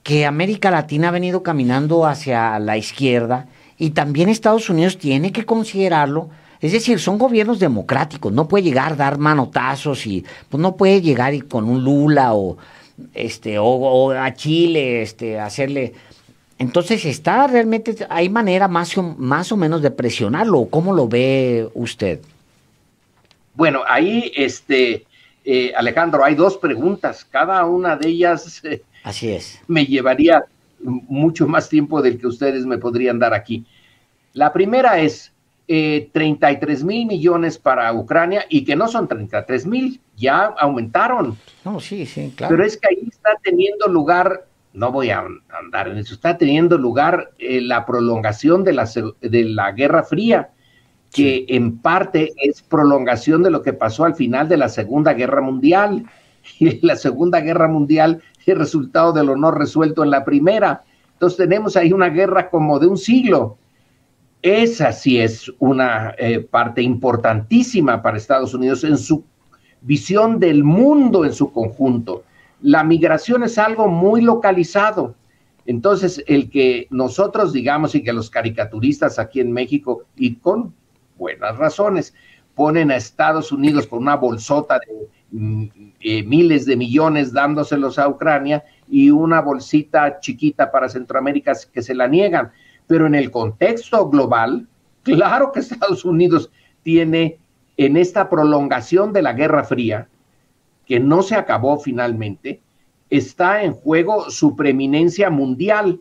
que 0.03 0.25
América 0.25 0.72
Latina 0.72 1.10
ha 1.10 1.12
venido 1.12 1.44
caminando 1.44 2.06
hacia 2.06 2.58
la 2.60 2.77
izquierda 2.77 3.48
y 3.77 3.91
también 3.91 4.29
Estados 4.29 4.69
Unidos 4.69 4.98
tiene 4.98 5.31
que 5.31 5.46
considerarlo. 5.46 6.29
Es 6.60 6.72
decir, 6.72 7.00
son 7.00 7.17
gobiernos 7.17 7.60
democráticos, 7.60 8.34
no 8.34 8.48
puede 8.48 8.63
llegar 8.63 8.93
a 8.93 8.96
dar 8.96 9.17
manotazos 9.19 10.07
y 10.07 10.25
pues 10.50 10.60
no 10.60 10.75
puede 10.75 11.01
llegar 11.01 11.34
y 11.34 11.41
con 11.41 11.65
un 11.65 11.84
Lula 11.84 12.34
o 12.34 12.57
este 13.13 13.60
o, 13.60 14.12
a 14.12 14.34
Chile 14.34 15.03
este 15.03 15.39
hacerle 15.39 15.93
entonces, 16.60 17.05
¿está 17.05 17.46
realmente, 17.46 17.96
hay 18.10 18.29
manera 18.29 18.67
más 18.67 18.98
o, 18.98 19.03
más 19.03 19.51
o 19.51 19.57
menos 19.57 19.81
de 19.81 19.91
presionarlo? 19.91 20.67
¿Cómo 20.69 20.93
lo 20.93 21.07
ve 21.07 21.69
usted? 21.75 22.19
Bueno, 23.53 23.84
ahí, 23.88 24.31
este, 24.36 25.05
eh, 25.46 25.72
Alejandro, 25.75 26.24
hay 26.24 26.34
dos 26.34 26.57
preguntas. 26.57 27.25
Cada 27.29 27.63
una 27.65 27.96
de 27.96 28.10
ellas 28.10 28.62
eh, 28.63 28.81
Así 29.03 29.29
es. 29.29 29.62
me 29.67 29.86
llevaría 29.86 30.46
mucho 30.79 31.48
más 31.48 31.69
tiempo 31.69 32.01
del 32.01 32.19
que 32.19 32.27
ustedes 32.27 32.65
me 32.65 32.77
podrían 32.77 33.19
dar 33.19 33.34
aquí. 33.34 33.65
La 34.34 34.53
primera 34.53 35.00
es 35.00 35.34
33 35.67 36.81
eh, 36.81 36.86
mil 36.86 37.07
millones 37.07 37.57
para 37.57 37.91
Ucrania 37.93 38.46
y 38.50 38.63
que 38.63 38.75
no 38.75 38.88
son 38.88 39.07
33 39.07 39.65
mil, 39.65 40.00
ya 40.15 40.46
aumentaron. 40.60 41.38
No, 41.65 41.79
sí, 41.79 42.05
sí, 42.05 42.34
claro. 42.36 42.55
Pero 42.55 42.65
es 42.65 42.77
que 42.77 42.88
ahí 42.88 43.07
está 43.10 43.31
teniendo 43.43 43.88
lugar 43.88 44.48
no 44.77 44.91
voy 44.91 45.10
a 45.10 45.25
andar 45.60 45.88
en 45.88 45.98
eso, 45.98 46.13
está 46.13 46.38
teniendo 46.38 46.77
lugar 46.77 47.31
eh, 47.39 47.62
la 47.62 47.84
prolongación 47.86 48.63
de 48.63 48.74
la, 48.74 48.88
de 49.22 49.43
la 49.46 49.72
Guerra 49.72 50.03
Fría, 50.03 50.51
que 51.12 51.46
en 51.50 51.79
parte 51.79 52.31
es 52.38 52.62
prolongación 52.62 53.41
de 53.41 53.50
lo 53.50 53.63
que 53.63 53.74
pasó 53.74 54.05
al 54.05 54.13
final 54.13 54.48
de 54.48 54.57
la 54.57 54.69
Segunda 54.69 55.13
Guerra 55.13 55.41
Mundial. 55.41 56.05
La 56.82 56.96
Segunda 56.96 57.42
Guerra 57.42 57.68
Mundial 57.68 58.22
es 58.46 58.58
resultado 58.58 59.13
de 59.13 59.24
lo 59.24 59.36
no 59.36 59.51
resuelto 59.51 60.04
en 60.04 60.12
la 60.12 60.24
primera. 60.24 60.84
Entonces 61.13 61.38
tenemos 61.38 61.75
ahí 61.75 61.92
una 61.92 62.10
guerra 62.10 62.50
como 62.50 62.80
de 62.80 62.88
un 62.88 62.98
siglo. 62.98 63.58
Esa 64.42 64.92
sí 64.92 65.20
es 65.20 65.51
una 65.60 66.13
eh, 66.18 66.39
parte 66.39 66.82
importantísima 66.82 68.01
para 68.01 68.18
Estados 68.18 68.54
Unidos 68.54 68.84
en 68.84 68.98
su 68.98 69.24
visión 69.82 70.39
del 70.39 70.63
mundo 70.63 71.25
en 71.25 71.34
su 71.34 71.51
conjunto 71.51 72.24
la 72.62 72.84
migración 72.84 73.44
es 73.44 73.58
algo 73.58 73.88
muy 73.88 74.22
localizado. 74.22 75.16
Entonces, 75.66 76.24
el 76.27 76.50
que 76.50 76.88
nosotros 76.89 77.54
digamos 77.54 77.94
y 77.94 78.04
que 78.04 78.13
los 78.13 78.30
caricaturistas 78.30 79.20
aquí 79.20 79.42
en 79.42 79.51
México, 79.51 80.04
y 80.16 80.36
con 80.36 80.74
buenas 81.18 81.58
razones, 81.58 82.13
ponen 82.56 82.89
a 82.89 82.96
Estados 82.96 83.51
Unidos 83.51 83.86
con 83.86 84.00
una 84.00 84.16
bolsota 84.16 84.80
de 84.80 85.08
eh, 85.34 86.24
miles 86.24 86.65
de 86.65 86.77
millones 86.77 87.34
dándoselos 87.34 88.00
a 88.00 88.07
Ucrania 88.07 88.63
y 88.88 89.10
una 89.10 89.41
bolsita 89.41 90.19
chiquita 90.19 90.72
para 90.72 90.88
Centroamérica 90.88 91.53
que 91.74 91.81
se 91.81 91.93
la 91.93 92.07
niegan. 92.07 92.51
Pero 92.88 93.07
en 93.07 93.15
el 93.15 93.29
contexto 93.29 94.10
global, 94.10 94.67
claro 95.03 95.51
que 95.51 95.60
Estados 95.60 96.05
Unidos 96.05 96.50
tiene 96.84 97.38
en 97.75 97.98
esta 97.98 98.29
prolongación 98.29 99.13
de 99.13 99.22
la 99.22 99.34
Guerra 99.34 99.63
Fría, 99.63 100.07
que 100.86 101.00
no 101.00 101.22
se 101.22 101.36
acabó 101.36 101.77
finalmente, 101.77 102.62
está 103.10 103.63
en 103.63 103.74
juego 103.74 104.29
su 104.29 104.55
preeminencia 104.55 105.29
mundial. 105.29 106.00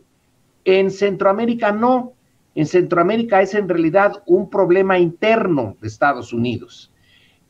En 0.65 0.89
Centroamérica 0.89 1.71
no. 1.71 2.13
En 2.55 2.65
Centroamérica 2.65 3.41
es 3.41 3.53
en 3.53 3.69
realidad 3.69 4.23
un 4.25 4.49
problema 4.49 4.97
interno 4.97 5.75
de 5.81 5.87
Estados 5.87 6.33
Unidos. 6.33 6.91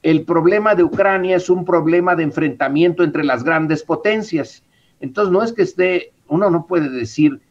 El 0.08 0.24
problema 0.24 0.74
de 0.74 0.86
Ucrania 0.86 1.36
es 1.36 1.50
un 1.50 1.66
problema 1.66 2.16
de 2.16 2.24
enfrentamiento 2.24 3.04
entre 3.04 3.26
las 3.26 3.44
grandes 3.44 3.84
potencias. 3.84 4.64
Entonces 5.02 5.34
no 5.34 5.44
es 5.44 5.52
que 5.52 5.64
esté, 5.64 6.14
uno 6.30 6.50
no 6.50 6.66
puede 6.66 6.90
decir 6.90 7.42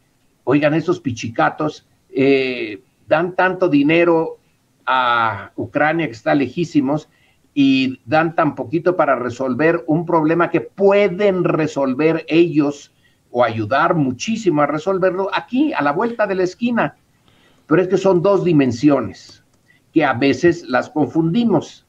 oigan, 0.43 0.73
estos 0.73 0.99
pichicatos 0.99 1.85
eh, 2.09 2.81
dan 3.07 3.35
tanto 3.35 3.69
dinero 3.69 4.39
a 4.87 5.51
Ucrania 5.55 6.07
que 6.07 6.13
está 6.13 6.33
lejísimos 6.33 7.09
y 7.53 7.99
dan 8.05 8.33
tan 8.33 8.55
poquito 8.55 8.95
para 8.95 9.15
resolver 9.17 9.83
un 9.85 10.07
problema 10.07 10.49
que 10.49 10.61
pueden 10.61 11.43
resolver 11.43 12.25
ellos 12.27 12.91
o 13.29 13.43
ayudar 13.43 13.93
muchísimo 13.93 14.63
a 14.63 14.65
resolverlo 14.65 15.29
aquí, 15.31 15.73
a 15.73 15.83
la 15.83 15.91
vuelta 15.91 16.25
de 16.25 16.33
la 16.33 16.43
esquina. 16.43 16.95
Pero 17.67 17.83
es 17.83 17.87
que 17.87 17.97
son 17.97 18.23
dos 18.23 18.43
dimensiones 18.43 19.43
que 19.93 20.03
a 20.03 20.13
veces 20.13 20.63
las 20.67 20.89
confundimos 20.89 21.86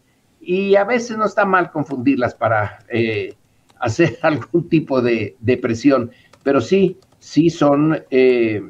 y 0.49 0.76
a 0.76 0.85
veces 0.85 1.19
no 1.19 1.26
está 1.26 1.45
mal 1.45 1.71
confundirlas 1.71 2.35
para 2.35 2.78
eh, 2.88 3.35
hacer 3.81 4.19
algún 4.23 4.67
tipo 4.71 5.02
de, 5.02 5.37
presión, 5.61 6.11
pero 6.43 6.62
sí, 6.62 6.97
sí 7.19 7.50
son 7.50 8.02
eh, 8.11 8.62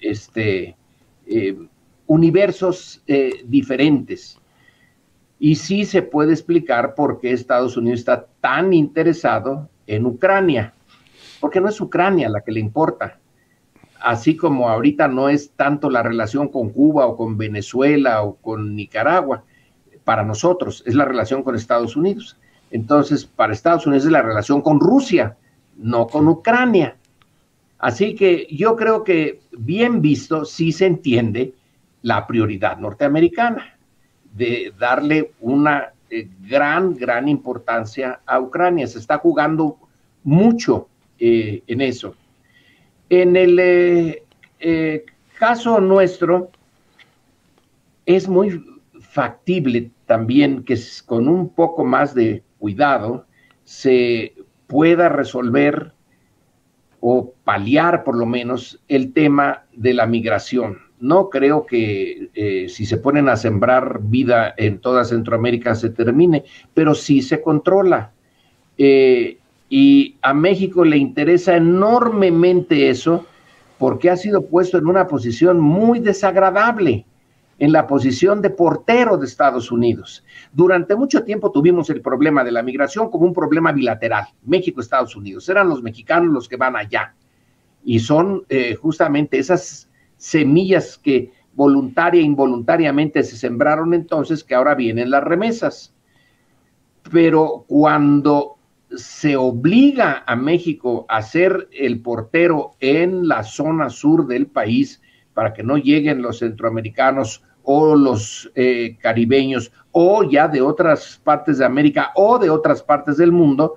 este, 0.00 0.76
eh, 1.26 1.58
universos 2.06 3.02
diferentes. 3.44 4.38
Y 5.40 5.56
sí 5.56 5.84
se 5.84 6.02
puede 6.02 6.32
explicar 6.32 6.94
por 6.94 7.18
qué 7.18 7.32
Estados 7.32 7.76
Unidos 7.76 8.00
está 8.00 8.26
tan 8.40 8.72
interesado 8.72 9.68
en 9.88 10.06
Ucrania, 10.06 10.74
porque 11.40 11.60
no 11.60 11.68
es 11.68 11.80
Ucrania 11.80 12.28
la 12.28 12.42
que 12.42 12.52
le 12.52 12.60
importa, 12.60 13.18
así 14.00 14.36
como 14.36 14.68
ahorita 14.68 15.08
no 15.08 15.28
es 15.28 15.50
tanto 15.56 15.90
la 15.90 16.04
relación 16.04 16.46
con 16.46 16.70
Cuba 16.70 17.06
o 17.06 17.16
con 17.16 17.36
Venezuela 17.36 18.22
o 18.22 18.36
con 18.36 18.76
Nicaragua, 18.76 19.42
para 20.04 20.24
nosotros 20.24 20.82
es 20.86 20.94
la 20.94 21.04
relación 21.04 21.42
con 21.42 21.54
Estados 21.54 21.96
Unidos. 21.96 22.36
Entonces, 22.70 23.24
para 23.24 23.52
Estados 23.52 23.86
Unidos 23.86 24.06
es 24.06 24.12
la 24.12 24.22
relación 24.22 24.62
con 24.62 24.80
Rusia, 24.80 25.36
no 25.76 26.06
con 26.06 26.28
Ucrania. 26.28 26.96
Así 27.78 28.14
que 28.14 28.46
yo 28.50 28.76
creo 28.76 29.02
que 29.04 29.40
bien 29.52 30.02
visto, 30.02 30.44
sí 30.44 30.72
se 30.72 30.86
entiende 30.86 31.54
la 32.02 32.26
prioridad 32.26 32.78
norteamericana 32.78 33.76
de 34.34 34.72
darle 34.78 35.32
una 35.40 35.92
eh, 36.08 36.28
gran, 36.40 36.94
gran 36.94 37.28
importancia 37.28 38.20
a 38.26 38.38
Ucrania. 38.40 38.86
Se 38.86 38.98
está 38.98 39.18
jugando 39.18 39.78
mucho 40.22 40.88
eh, 41.18 41.62
en 41.66 41.80
eso. 41.80 42.14
En 43.08 43.36
el 43.36 43.58
eh, 43.58 45.04
caso 45.38 45.80
nuestro, 45.80 46.50
es 48.06 48.28
muy 48.28 48.62
factible 49.10 49.90
también 50.06 50.62
que 50.62 50.78
con 51.04 51.26
un 51.26 51.48
poco 51.48 51.84
más 51.84 52.14
de 52.14 52.44
cuidado 52.58 53.26
se 53.64 54.34
pueda 54.68 55.08
resolver 55.08 55.92
o 57.00 57.34
paliar 57.44 58.04
por 58.04 58.16
lo 58.16 58.24
menos 58.26 58.80
el 58.86 59.12
tema 59.12 59.64
de 59.72 59.94
la 59.94 60.06
migración. 60.06 60.78
No 61.00 61.28
creo 61.28 61.66
que 61.66 62.30
eh, 62.34 62.68
si 62.68 62.86
se 62.86 62.98
ponen 62.98 63.28
a 63.28 63.36
sembrar 63.36 64.00
vida 64.02 64.54
en 64.56 64.78
toda 64.78 65.04
Centroamérica 65.04 65.74
se 65.74 65.90
termine, 65.90 66.44
pero 66.72 66.94
sí 66.94 67.20
se 67.20 67.42
controla. 67.42 68.12
Eh, 68.78 69.38
y 69.68 70.18
a 70.22 70.34
México 70.34 70.84
le 70.84 70.98
interesa 70.98 71.56
enormemente 71.56 72.90
eso 72.90 73.26
porque 73.76 74.10
ha 74.10 74.16
sido 74.16 74.46
puesto 74.46 74.78
en 74.78 74.86
una 74.86 75.08
posición 75.08 75.58
muy 75.58 75.98
desagradable 75.98 77.06
en 77.60 77.72
la 77.72 77.86
posición 77.86 78.40
de 78.40 78.50
portero 78.50 79.18
de 79.18 79.26
Estados 79.26 79.70
Unidos. 79.70 80.24
Durante 80.50 80.96
mucho 80.96 81.22
tiempo 81.24 81.52
tuvimos 81.52 81.90
el 81.90 82.00
problema 82.00 82.42
de 82.42 82.52
la 82.52 82.62
migración 82.62 83.10
como 83.10 83.26
un 83.26 83.34
problema 83.34 83.70
bilateral, 83.70 84.24
México-Estados 84.46 85.14
Unidos. 85.14 85.46
Eran 85.48 85.68
los 85.68 85.82
mexicanos 85.82 86.32
los 86.32 86.48
que 86.48 86.56
van 86.56 86.74
allá. 86.74 87.14
Y 87.84 88.00
son 88.00 88.44
eh, 88.48 88.74
justamente 88.74 89.38
esas 89.38 89.90
semillas 90.16 90.96
que 90.96 91.32
voluntaria 91.52 92.22
e 92.22 92.24
involuntariamente 92.24 93.22
se 93.22 93.36
sembraron 93.36 93.92
entonces 93.92 94.42
que 94.42 94.54
ahora 94.54 94.74
vienen 94.74 95.10
las 95.10 95.22
remesas. 95.22 95.94
Pero 97.12 97.66
cuando 97.68 98.56
se 98.96 99.36
obliga 99.36 100.24
a 100.26 100.34
México 100.34 101.04
a 101.10 101.20
ser 101.20 101.68
el 101.72 102.00
portero 102.00 102.72
en 102.80 103.28
la 103.28 103.42
zona 103.42 103.90
sur 103.90 104.26
del 104.26 104.46
país 104.46 105.02
para 105.34 105.52
que 105.52 105.62
no 105.62 105.76
lleguen 105.76 106.22
los 106.22 106.38
centroamericanos 106.38 107.44
o 107.62 107.94
los 107.94 108.50
eh, 108.54 108.96
caribeños 109.00 109.72
o 109.92 110.22
ya 110.22 110.48
de 110.48 110.60
otras 110.60 111.20
partes 111.22 111.58
de 111.58 111.64
América 111.64 112.10
o 112.14 112.38
de 112.38 112.50
otras 112.50 112.82
partes 112.82 113.16
del 113.16 113.32
mundo, 113.32 113.76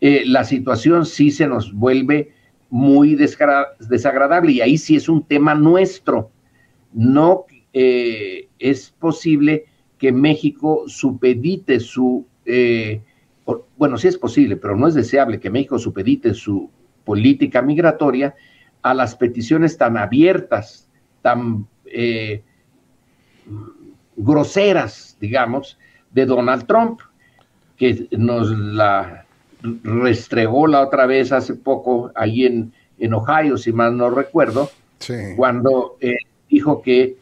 eh, 0.00 0.24
la 0.26 0.44
situación 0.44 1.06
sí 1.06 1.30
se 1.30 1.46
nos 1.46 1.72
vuelve 1.72 2.32
muy 2.68 3.14
desagradable 3.14 4.52
y 4.52 4.60
ahí 4.60 4.78
sí 4.78 4.96
es 4.96 5.08
un 5.08 5.22
tema 5.24 5.54
nuestro. 5.54 6.30
No 6.92 7.44
eh, 7.72 8.48
es 8.58 8.90
posible 8.90 9.66
que 9.98 10.10
México 10.10 10.84
supedite 10.86 11.78
su, 11.80 12.26
bueno, 13.76 13.98
sí 13.98 14.08
es 14.08 14.18
posible, 14.18 14.56
pero 14.56 14.76
no 14.76 14.88
es 14.88 14.94
deseable 14.94 15.38
que 15.38 15.50
México 15.50 15.78
supedite 15.78 16.34
su 16.34 16.70
política 17.04 17.62
migratoria 17.62 18.34
a 18.82 18.94
las 18.94 19.14
peticiones 19.14 19.78
tan 19.78 19.96
abiertas, 19.96 20.88
tan 21.20 21.68
groseras, 24.16 25.16
digamos, 25.20 25.78
de 26.10 26.26
Donald 26.26 26.66
Trump, 26.66 27.00
que 27.76 28.06
nos 28.12 28.50
la 28.50 29.26
restregó 29.62 30.66
la 30.66 30.82
otra 30.82 31.06
vez 31.06 31.32
hace 31.32 31.54
poco 31.54 32.10
ahí 32.14 32.46
en, 32.46 32.72
en 32.98 33.14
Ohio, 33.14 33.56
si 33.56 33.72
mal 33.72 33.96
no 33.96 34.10
recuerdo, 34.10 34.70
cuando 35.36 35.96
eh, 36.00 36.16
dijo 36.48 36.82
que 36.82 37.16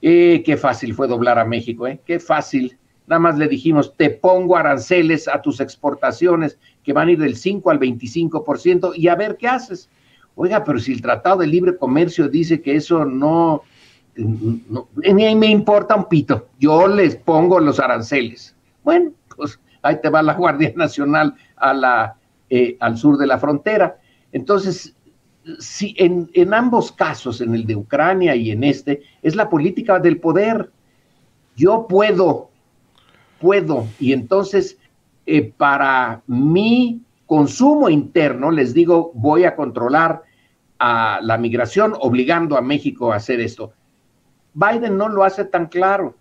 eh, 0.00 0.42
qué 0.44 0.56
fácil 0.56 0.94
fue 0.94 1.08
doblar 1.08 1.38
a 1.38 1.44
México, 1.44 1.86
eh, 1.86 2.00
qué 2.06 2.18
fácil. 2.18 2.78
Nada 3.06 3.20
más 3.20 3.38
le 3.38 3.48
dijimos, 3.48 3.94
te 3.96 4.10
pongo 4.10 4.56
aranceles 4.56 5.28
a 5.28 5.42
tus 5.42 5.60
exportaciones 5.60 6.58
que 6.84 6.92
van 6.92 7.08
a 7.08 7.12
ir 7.12 7.18
del 7.18 7.36
5 7.36 7.70
al 7.70 7.80
25% 7.80 8.92
y 8.96 9.08
a 9.08 9.14
ver 9.14 9.36
qué 9.36 9.48
haces. 9.48 9.88
Oiga, 10.34 10.62
pero 10.62 10.78
si 10.78 10.92
el 10.92 11.02
Tratado 11.02 11.38
de 11.38 11.46
Libre 11.48 11.76
Comercio 11.76 12.28
dice 12.28 12.60
que 12.60 12.76
eso 12.76 13.04
no, 13.04 13.62
no, 14.18 14.88
ni 14.96 15.34
me 15.34 15.46
importa 15.46 15.94
un 15.94 16.08
pito, 16.08 16.48
yo 16.58 16.88
les 16.88 17.16
pongo 17.16 17.60
los 17.60 17.78
aranceles. 17.78 18.54
Bueno, 18.82 19.12
pues 19.36 19.58
ahí 19.82 20.00
te 20.00 20.08
va 20.08 20.22
la 20.22 20.34
Guardia 20.38 20.72
Nacional 20.76 21.34
eh, 22.50 22.76
al 22.80 22.98
sur 22.98 23.16
de 23.16 23.26
la 23.26 23.38
frontera. 23.38 23.98
Entonces, 24.32 24.94
si 25.58 25.94
en, 25.98 26.30
en, 26.34 26.52
ambos 26.52 26.92
casos, 26.92 27.40
en 27.40 27.54
el 27.54 27.66
de 27.66 27.76
Ucrania 27.76 28.34
y 28.34 28.50
en 28.50 28.64
este, 28.64 29.02
es 29.22 29.34
la 29.34 29.48
política 29.48 29.98
del 29.98 30.18
poder. 30.18 30.70
Yo 31.56 31.86
puedo, 31.88 32.50
puedo, 33.40 33.86
y 33.98 34.12
entonces 34.12 34.78
eh, 35.26 35.52
para 35.56 36.22
mi 36.26 37.02
consumo 37.26 37.90
interno, 37.90 38.50
les 38.50 38.72
digo, 38.72 39.12
voy 39.14 39.44
a 39.44 39.54
controlar 39.54 40.22
a 40.78 41.20
la 41.22 41.36
migración 41.36 41.94
obligando 42.00 42.56
a 42.56 42.62
México 42.62 43.12
a 43.12 43.16
hacer 43.16 43.40
esto. 43.40 43.74
Biden 44.58 44.96
no 44.96 45.08
lo 45.08 45.22
hace 45.22 45.44
tan 45.44 45.66
claro, 45.66 46.16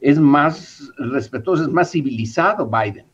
es 0.00 0.18
más 0.18 0.90
respetuoso, 0.96 1.64
es 1.64 1.68
más 1.68 1.90
civilizado 1.90 2.66
Biden, 2.66 3.04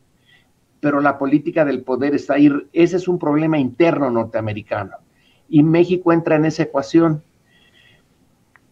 pero 0.79 1.01
la 1.01 1.17
política 1.17 1.65
del 1.65 1.83
poder 1.83 2.15
está 2.15 2.35
ahí, 2.35 2.49
ese 2.71 2.95
es 2.95 3.07
un 3.09 3.19
problema 3.19 3.59
interno 3.59 4.09
norteamericano. 4.09 4.95
Y 5.49 5.63
México 5.63 6.13
entra 6.13 6.37
en 6.37 6.45
esa 6.45 6.63
ecuación. 6.63 7.21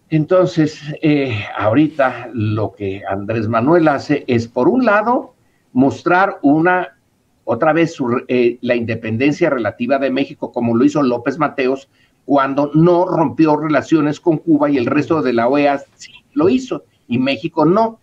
Entonces, 0.10 0.82
eh, 1.02 1.44
ahorita 1.58 2.30
lo 2.34 2.72
que 2.72 3.02
Andrés 3.10 3.50
Manuel 3.50 3.90
hace 3.90 4.24
es, 4.28 4.48
por 4.48 4.70
un 4.70 4.86
lado, 4.86 5.36
mostrar 5.74 6.40
una, 6.42 6.98
otra 7.44 7.74
vez, 7.74 7.98
eh, 8.30 8.58
la 8.62 8.76
independencia 8.76 9.50
relativa 9.50 10.00
de 10.00 10.12
México, 10.12 10.54
como 10.54 10.78
lo 10.78 10.86
hizo 10.86 11.04
López 11.04 11.38
Mateos, 11.38 11.90
cuando 12.28 12.72
no 12.74 13.06
rompió 13.06 13.56
relaciones 13.56 14.20
con 14.20 14.40
Cuba 14.40 14.70
y 14.70 14.78
el 14.78 14.86
resto 14.86 15.22
de 15.22 15.32
la 15.32 15.48
OEA 15.48 15.82
sí 15.96 16.12
lo 16.34 16.50
hizo 16.50 16.84
y 17.08 17.20
México 17.20 17.64
no. 17.64 18.02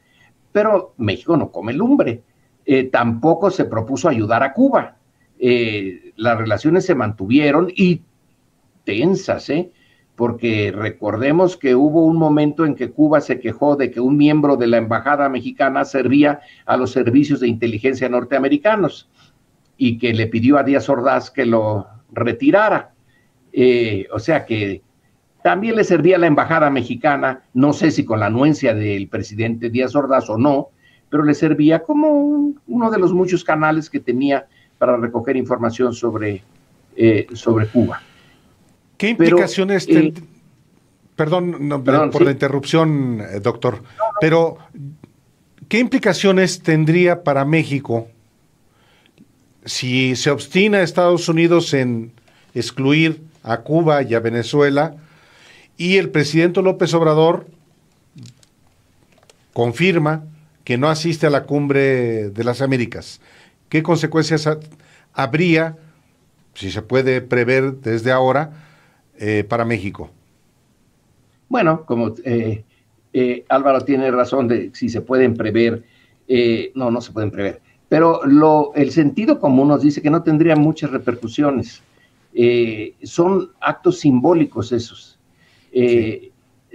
Pero 0.51 0.95
México 0.97 1.37
no 1.37 1.51
come 1.51 1.75
lumbre. 1.75 2.23
Eh, 2.65 2.85
tampoco 2.85 3.51
se 3.51 3.67
propuso 3.67 4.09
ayudar 4.09 4.43
a 4.43 4.55
Cuba. 4.55 4.97
Eh, 5.39 6.15
las 6.17 6.39
relaciones 6.39 6.87
se 6.87 6.95
mantuvieron 6.95 7.71
y 7.77 8.01
tensas, 8.85 9.51
¿eh? 9.51 9.71
porque 10.17 10.73
recordemos 10.75 11.59
que 11.59 11.75
hubo 11.75 12.07
un 12.07 12.17
momento 12.17 12.65
en 12.65 12.77
que 12.77 12.93
Cuba 12.93 13.21
se 13.21 13.39
quejó 13.39 13.77
de 13.77 13.91
que 13.91 14.01
un 14.01 14.17
miembro 14.17 14.57
de 14.57 14.69
la 14.69 14.79
embajada 14.79 15.29
mexicana 15.29 15.85
servía 15.85 16.41
a 16.65 16.79
los 16.79 16.93
servicios 16.93 17.41
de 17.41 17.49
inteligencia 17.49 18.09
norteamericanos 18.09 19.11
y 19.77 19.99
que 19.99 20.15
le 20.15 20.29
pidió 20.29 20.57
a 20.57 20.63
Díaz 20.63 20.89
Ordaz 20.89 21.31
que 21.31 21.45
lo 21.45 21.89
retirara. 22.11 22.94
Eh, 23.57 24.09
o 24.13 24.19
sea 24.19 24.45
que 24.45 24.83
también 25.45 25.77
le 25.77 25.85
servía 25.85 26.17
a 26.17 26.19
la 26.19 26.27
embajada 26.27 26.71
mexicana, 26.71 27.45
no 27.55 27.73
sé 27.73 27.93
si 27.93 28.05
con 28.05 28.19
la 28.19 28.27
anuencia 28.27 28.75
del 28.75 29.07
presidente 29.07 29.71
Díaz 29.71 29.95
Ordaz 29.95 30.29
o 30.29 30.37
no, 30.37 30.71
pero 31.09 31.23
le 31.23 31.35
servía 31.35 31.85
como 31.85 32.53
uno 32.67 32.91
de 32.91 32.99
los 32.99 33.13
muchos 33.13 33.45
canales 33.45 33.89
que 33.89 34.01
tenía 34.01 34.47
para 34.77 34.97
recoger 34.97 35.37
información 35.37 35.95
sobre, 35.95 36.43
eh, 36.97 37.29
sobre 37.33 37.69
Cuba. 37.69 38.03
¿Qué 38.97 39.11
implicaciones, 39.11 39.87
eh, 39.89 40.13
Perdón, 41.15 41.85
por 42.11 42.23
la 42.23 42.33
interrupción, 42.33 43.23
doctor, 43.41 43.85
pero 44.21 44.59
¿qué 45.69 45.79
implicaciones 45.79 46.61
tendría 46.61 47.23
para 47.23 47.45
México 47.45 48.09
si 49.65 50.17
se 50.17 50.33
obstina 50.33 50.83
Estados 50.83 51.29
Unidos 51.29 51.73
en 51.73 52.11
excluir 52.53 53.23
a 53.45 53.59
Cuba 53.59 54.03
y 54.03 54.15
a 54.15 54.21
Venezuela 54.21 54.97
y 55.77 55.99
el 55.99 56.11
presidente 56.11 56.63
López 56.63 56.93
Obrador 56.95 57.47
confirma 59.53 60.25
que 60.65 60.79
no 60.79 60.89
asiste 60.89 61.27
a 61.27 61.31
la 61.31 61.45
cumbre 61.45 62.31
de 62.31 62.45
las 62.45 62.63
Américas? 62.63 63.21
¿Qué 63.69 63.83
consecuencias 63.83 64.49
habría, 65.13 65.77
si 66.55 66.71
se 66.71 66.83
puede 66.83 67.21
prever 67.21 67.75
desde 67.77 68.11
ahora, 68.11 68.51
eh, 69.19 69.45
para 69.47 69.65
México? 69.65 70.11
Bueno, 71.49 71.85
como 71.85 72.15
eh, 72.25 72.65
eh, 73.13 73.45
Álvaro 73.49 73.83
tiene 73.83 74.11
razón 74.11 74.49
de 74.49 74.71
si 74.75 74.89
se 74.89 75.03
pueden 75.03 75.35
prever, 75.35 75.85
no, 76.75 76.91
no 76.91 77.01
se 77.03 77.13
pueden 77.13 77.31
prever, 77.31 77.61
pero 77.91 78.25
lo, 78.25 78.73
el 78.75 78.91
sentido 78.91 79.39
común 79.39 79.69
nos 79.69 79.83
dice 79.83 80.01
que 80.01 80.09
no 80.09 80.23
tendría 80.23 80.57
muchas 80.57 80.91
repercusiones. 80.91 81.83
Son 83.03 83.53
actos 83.61 84.01
simbólicos 84.01 84.73
esos. 84.73 85.19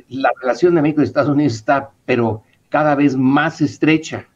La 0.09 0.31
relación 0.41 0.75
de 0.75 0.81
México 0.81 1.01
y 1.01 1.03
Estados 1.03 1.29
Unidos 1.29 1.53
está, 1.53 1.91
pero 2.05 2.43
cada 2.69 2.95
vez 2.95 3.15
más 3.15 3.61
estrecha. 3.61 4.27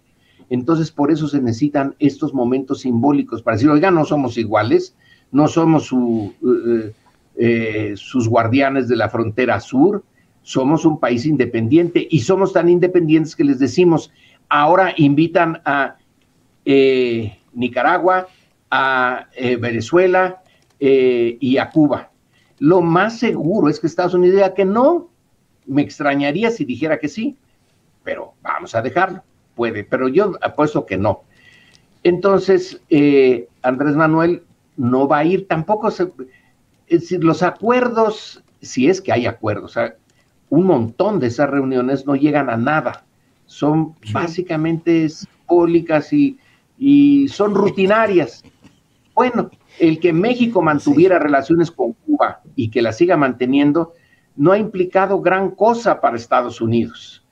Entonces, 0.49 0.91
por 0.91 1.11
eso 1.11 1.27
se 1.27 1.41
necesitan 1.41 1.95
estos 1.99 2.33
momentos 2.33 2.81
simbólicos 2.81 3.41
para 3.41 3.55
decir, 3.55 3.69
oiga, 3.69 3.89
no 3.89 4.05
somos 4.05 4.37
iguales, 4.37 4.95
no 5.31 5.47
somos 5.47 5.91
eh, 5.91 6.93
eh, 7.37 7.93
sus 7.95 8.27
guardianes 8.27 8.87
de 8.87 8.95
la 8.95 9.09
frontera 9.09 9.59
sur, 9.59 10.03
somos 10.43 10.85
un 10.85 10.99
país 10.99 11.25
independiente 11.25 12.07
y 12.07 12.19
somos 12.19 12.53
tan 12.53 12.69
independientes 12.69 13.35
que 13.35 13.43
les 13.43 13.59
decimos, 13.59 14.11
ahora 14.49 14.93
invitan 14.97 15.61
a 15.65 15.95
eh, 16.65 17.39
Nicaragua, 17.53 18.27
a 18.69 19.27
Venezuela 19.59 20.42
y 20.85 21.57
a 21.57 21.69
Cuba. 21.69 22.11
Lo 22.59 22.81
más 22.81 23.19
seguro 23.19 23.69
es 23.69 23.79
que 23.79 23.87
Estados 23.87 24.13
Unidos 24.13 24.35
diga 24.35 24.53
que 24.53 24.65
no. 24.65 25.09
Me 25.65 25.81
extrañaría 25.81 26.51
si 26.51 26.65
dijera 26.65 26.99
que 26.99 27.07
sí, 27.07 27.37
pero 28.03 28.33
vamos 28.41 28.75
a 28.75 28.81
dejarlo 28.81 29.23
puede, 29.55 29.83
pero 29.83 30.07
yo 30.07 30.33
apuesto 30.41 30.85
que 30.85 30.97
no. 30.97 31.23
Entonces, 32.03 32.81
eh, 32.89 33.47
Andrés 33.61 33.95
Manuel 33.95 34.43
no 34.77 35.07
va 35.07 35.19
a 35.19 35.25
ir 35.25 35.47
tampoco. 35.47 35.89
es 35.89 35.97
decir, 36.87 37.23
los 37.23 37.43
acuerdos, 37.43 38.43
si 38.61 38.89
es 38.89 39.01
que 39.01 39.11
hay 39.11 39.25
acuerdos, 39.25 39.77
un 40.49 40.65
montón 40.65 41.19
de 41.19 41.27
esas 41.27 41.49
reuniones 41.49 42.05
no 42.05 42.15
llegan 42.15 42.49
a 42.49 42.57
nada. 42.57 43.05
Son 43.45 43.95
básicamente 44.11 45.07
simbólicas 45.09 46.11
y, 46.11 46.37
y 46.77 47.27
son 47.27 47.55
rutinarias. 47.55 48.43
Bueno, 49.13 49.49
el 49.79 49.99
que 49.99 50.13
México 50.13 50.61
mantuviera 50.61 51.19
relaciones 51.19 51.71
con 51.71 51.93
Cuba 51.93 52.41
y 52.55 52.69
que 52.69 52.81
las 52.81 52.97
siga 52.97 53.17
manteniendo 53.17 53.93
no 54.35 54.51
ha 54.51 54.57
implicado 54.57 55.21
gran 55.21 55.51
cosa 55.51 56.01
para 56.01 56.17
Estados 56.17 56.61
Unidos. 56.61 57.23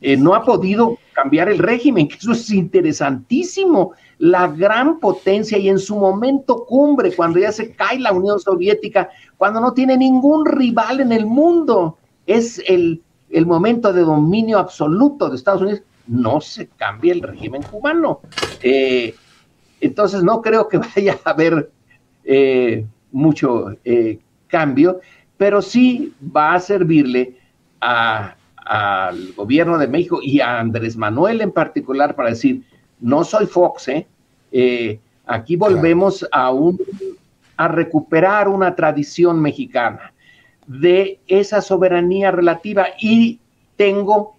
Eh, 0.00 0.16
no 0.16 0.34
ha 0.34 0.44
podido 0.44 0.98
cambiar 1.12 1.48
el 1.48 1.58
régimen, 1.58 2.06
que 2.06 2.14
eso 2.14 2.32
es 2.32 2.50
interesantísimo. 2.50 3.92
La 4.18 4.46
gran 4.46 5.00
potencia 5.00 5.58
y 5.58 5.68
en 5.68 5.78
su 5.78 5.96
momento 5.96 6.64
cumbre, 6.64 7.12
cuando 7.14 7.40
ya 7.40 7.50
se 7.50 7.72
cae 7.72 7.98
la 7.98 8.12
Unión 8.12 8.38
Soviética, 8.38 9.10
cuando 9.36 9.60
no 9.60 9.72
tiene 9.72 9.96
ningún 9.96 10.46
rival 10.46 11.00
en 11.00 11.10
el 11.10 11.26
mundo, 11.26 11.98
es 12.26 12.62
el, 12.66 13.02
momento 13.44 13.92
de 13.92 14.02
dominio 14.02 14.58
absoluto 14.58 15.28
de 15.28 15.36
Estados 15.36 15.62
Unidos, 15.62 15.82
no 16.06 16.40
se 16.40 16.68
cambia 16.68 17.12
el 17.12 17.22
régimen 17.22 17.62
cubano. 17.62 18.20
Eh, 18.62 19.14
entonces 19.82 20.22
no 20.22 20.40
creo 20.40 20.68
que 20.68 20.78
vaya 20.96 21.18
a 21.24 21.30
haber 21.30 21.70
eh, 22.24 22.86
mucho 23.10 23.76
cambio, 24.48 25.00
pero 25.36 25.60
sí 25.60 26.14
va 26.34 26.54
a 26.54 26.60
servirle 26.60 27.36
a, 27.80 28.36
al 28.56 29.32
gobierno 29.32 29.78
de 29.78 29.88
México 29.88 30.20
y 30.22 30.40
a 30.40 30.60
Andrés 30.60 30.96
Manuel 30.96 31.40
en 31.40 31.50
particular 31.50 32.14
para 32.14 32.30
decir, 32.30 32.62
no 33.00 33.24
soy 33.24 33.46
Fox, 33.46 33.88
¿eh? 33.88 34.06
eh 34.52 35.00
aquí 35.26 35.56
volvemos 35.56 36.26
a, 36.32 36.50
un, 36.52 36.80
a 37.56 37.68
recuperar 37.68 38.48
una 38.48 38.74
tradición 38.74 39.40
mexicana 39.40 40.12
de 40.66 41.18
esa 41.26 41.60
soberanía 41.60 42.30
relativa 42.30 42.86
y 43.00 43.40
tengo 43.76 44.36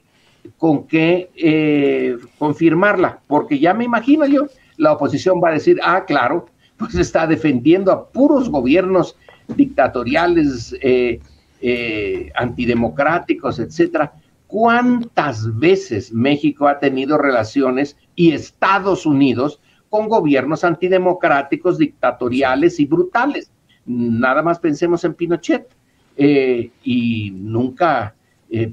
con 0.57 0.87
qué 0.87 1.29
eh, 1.35 2.17
confirmarla, 2.37 3.19
porque 3.27 3.59
ya 3.59 3.73
me 3.73 3.85
imagino 3.85 4.25
yo, 4.25 4.47
la 4.77 4.93
oposición 4.93 5.41
va 5.43 5.49
a 5.49 5.53
decir, 5.53 5.79
ah, 5.83 6.05
claro, 6.05 6.47
pues 6.77 6.95
está 6.95 7.27
defendiendo 7.27 7.91
a 7.91 8.09
puros 8.09 8.49
gobiernos 8.49 9.15
dictatoriales, 9.47 10.75
eh, 10.81 11.19
eh, 11.61 12.31
antidemocráticos, 12.35 13.59
etcétera. 13.59 14.13
¿Cuántas 14.47 15.57
veces 15.57 16.11
México 16.13 16.67
ha 16.67 16.79
tenido 16.79 17.17
relaciones 17.17 17.97
y 18.15 18.31
Estados 18.31 19.05
Unidos 19.05 19.59
con 19.89 20.07
gobiernos 20.07 20.63
antidemocráticos, 20.63 21.77
dictatoriales 21.77 22.79
y 22.79 22.85
brutales? 22.85 23.51
Nada 23.85 24.41
más 24.43 24.59
pensemos 24.59 25.03
en 25.03 25.13
Pinochet. 25.13 25.67
Eh, 26.15 26.69
y 26.83 27.31
nunca 27.31 28.13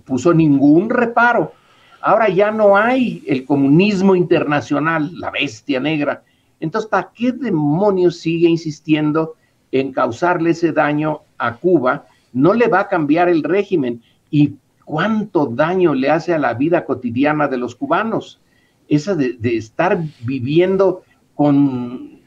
puso 0.04 0.34
ningún 0.34 0.90
reparo. 0.90 1.54
Ahora 2.02 2.28
ya 2.28 2.50
no 2.50 2.76
hay 2.76 3.22
el 3.26 3.44
comunismo 3.44 4.14
internacional, 4.14 5.10
la 5.18 5.30
bestia 5.30 5.80
negra. 5.80 6.22
Entonces, 6.60 6.88
¿para 6.88 7.10
qué 7.14 7.32
demonios 7.32 8.18
sigue 8.18 8.48
insistiendo 8.48 9.34
en 9.72 9.92
causarle 9.92 10.50
ese 10.50 10.72
daño 10.72 11.20
a 11.38 11.56
Cuba 11.56 12.06
no 12.32 12.54
le 12.54 12.68
va 12.68 12.80
a 12.80 12.88
cambiar 12.88 13.28
el 13.28 13.42
régimen 13.42 14.02
y 14.30 14.54
cuánto 14.84 15.46
daño 15.46 15.94
le 15.94 16.10
hace 16.10 16.34
a 16.34 16.38
la 16.38 16.54
vida 16.54 16.84
cotidiana 16.84 17.48
de 17.48 17.58
los 17.58 17.74
cubanos. 17.74 18.40
Esa 18.88 19.14
de, 19.14 19.36
estar 19.42 19.98
viviendo 20.24 21.02
con 21.34 22.20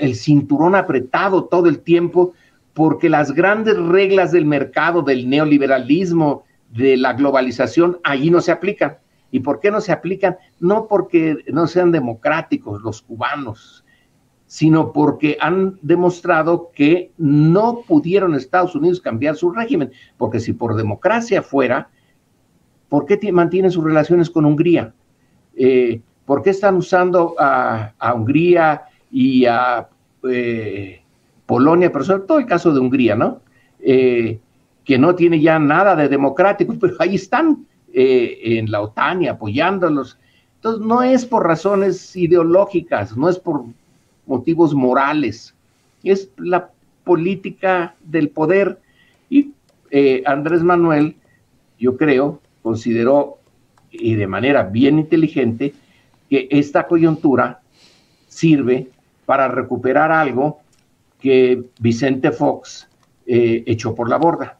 el 0.00 0.14
cinturón 0.14 0.74
apretado 0.74 1.44
todo 1.44 1.68
el 1.68 1.80
tiempo, 1.80 2.32
porque 2.74 3.08
las 3.08 3.32
grandes 3.32 3.78
reglas 3.78 4.32
del 4.32 4.44
mercado, 4.44 5.02
del 5.02 5.28
neoliberalismo, 5.28 6.44
de 6.72 6.96
la 6.96 7.14
globalización, 7.14 7.98
allí 8.02 8.30
no 8.30 8.40
se 8.40 8.52
aplican. 8.52 8.96
¿Y 9.30 9.40
por 9.40 9.60
qué 9.60 9.70
no 9.70 9.80
se 9.80 9.92
aplican? 9.92 10.36
No 10.60 10.86
porque 10.86 11.44
no 11.52 11.66
sean 11.66 11.92
democráticos 11.92 12.82
los 12.82 13.02
cubanos, 13.02 13.84
sino 14.46 14.92
porque 14.92 15.36
han 15.40 15.78
demostrado 15.82 16.70
que 16.74 17.10
no 17.18 17.82
pudieron 17.86 18.34
Estados 18.34 18.74
Unidos 18.74 19.00
cambiar 19.00 19.36
su 19.36 19.50
régimen, 19.50 19.90
porque 20.16 20.40
si 20.40 20.52
por 20.52 20.76
democracia 20.76 21.42
fuera, 21.42 21.88
¿por 22.88 23.06
qué 23.06 23.32
mantienen 23.32 23.70
sus 23.70 23.84
relaciones 23.84 24.30
con 24.30 24.44
Hungría? 24.44 24.94
Eh, 25.56 26.00
¿Por 26.24 26.42
qué 26.42 26.50
están 26.50 26.76
usando 26.76 27.34
a, 27.38 27.94
Hungría 28.14 28.82
y 29.10 29.46
a 29.46 29.88
eh, 30.28 31.00
Polonia, 31.46 31.92
pero 31.92 32.04
sobre 32.04 32.22
todo 32.24 32.38
el 32.38 32.46
caso 32.46 32.72
de 32.72 32.80
Hungría, 32.80 33.14
¿no? 33.14 33.40
Eh, 33.80 34.40
que 34.84 34.98
no 34.98 35.14
tiene 35.14 35.40
ya 35.40 35.58
nada 35.58 35.96
de 35.96 36.08
democrático, 36.08 36.74
pero 36.80 36.94
ahí 36.98 37.14
están 37.14 37.65
en 37.98 38.70
la 38.70 38.82
OTAN 38.82 39.22
y 39.22 39.28
apoyándolos. 39.28 40.18
Entonces, 40.56 40.86
no 40.86 41.02
es 41.02 41.24
por 41.24 41.46
razones 41.46 42.14
ideológicas, 42.14 43.16
no 43.16 43.28
es 43.28 43.38
por 43.38 43.64
motivos 44.26 44.74
morales, 44.74 45.54
es 46.02 46.30
la 46.36 46.70
política 47.04 47.94
del 48.04 48.28
poder. 48.28 48.78
Y 49.30 49.52
eh, 49.90 50.22
Andrés 50.26 50.62
Manuel, 50.62 51.16
yo 51.78 51.96
creo, 51.96 52.40
consideró, 52.62 53.38
y 53.90 54.14
de 54.14 54.26
manera 54.26 54.64
bien 54.64 54.98
inteligente, 54.98 55.72
que 56.28 56.48
esta 56.50 56.86
coyuntura 56.86 57.60
sirve 58.28 58.88
para 59.24 59.48
recuperar 59.48 60.12
algo 60.12 60.60
que 61.20 61.64
Vicente 61.78 62.30
Fox 62.30 62.88
eh, 63.26 63.64
echó 63.66 63.94
por 63.94 64.10
la 64.10 64.18
borda. 64.18 64.58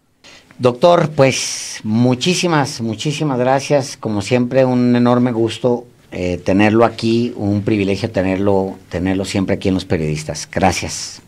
Doctor, 0.58 1.10
pues 1.10 1.80
muchísimas, 1.84 2.80
muchísimas 2.80 3.38
gracias. 3.38 3.96
Como 3.96 4.22
siempre, 4.22 4.64
un 4.64 4.96
enorme 4.96 5.32
gusto 5.32 5.86
eh, 6.12 6.38
tenerlo 6.38 6.84
aquí, 6.84 7.34
un 7.36 7.62
privilegio 7.62 8.10
tenerlo, 8.10 8.78
tenerlo 8.88 9.24
siempre 9.24 9.56
aquí 9.56 9.68
en 9.68 9.74
los 9.74 9.84
periodistas. 9.84 10.48
Gracias. 10.50 11.20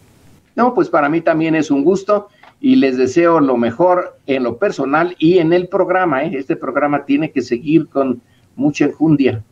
No, 0.57 0.75
pues 0.75 0.89
para 0.89 1.09
mí 1.09 1.21
también 1.21 1.55
es 1.55 1.71
un 1.71 1.85
gusto 1.85 2.29
y 2.61 2.77
les 2.77 2.97
deseo 2.97 3.41
lo 3.41 3.57
mejor 3.57 4.19
en 4.27 4.45
lo 4.45 4.57
personal 4.57 5.15
y 5.19 5.39
en 5.39 5.53
el 5.53 5.69
programa. 5.69 6.25
¿eh? 6.25 6.33
Este 6.35 6.57
programa 6.57 7.05
tiene 7.05 7.31
que 7.31 7.43
seguir 7.43 7.89
con 7.89 8.23
mucha 8.57 8.87
enjundia. 8.87 9.43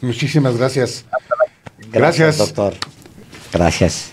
Muchísimas 0.00 0.56
gracias. 0.56 1.04
Gracias, 1.92 1.92
gracias. 1.92 2.38
doctor. 2.38 2.74
Gracias. 3.52 4.12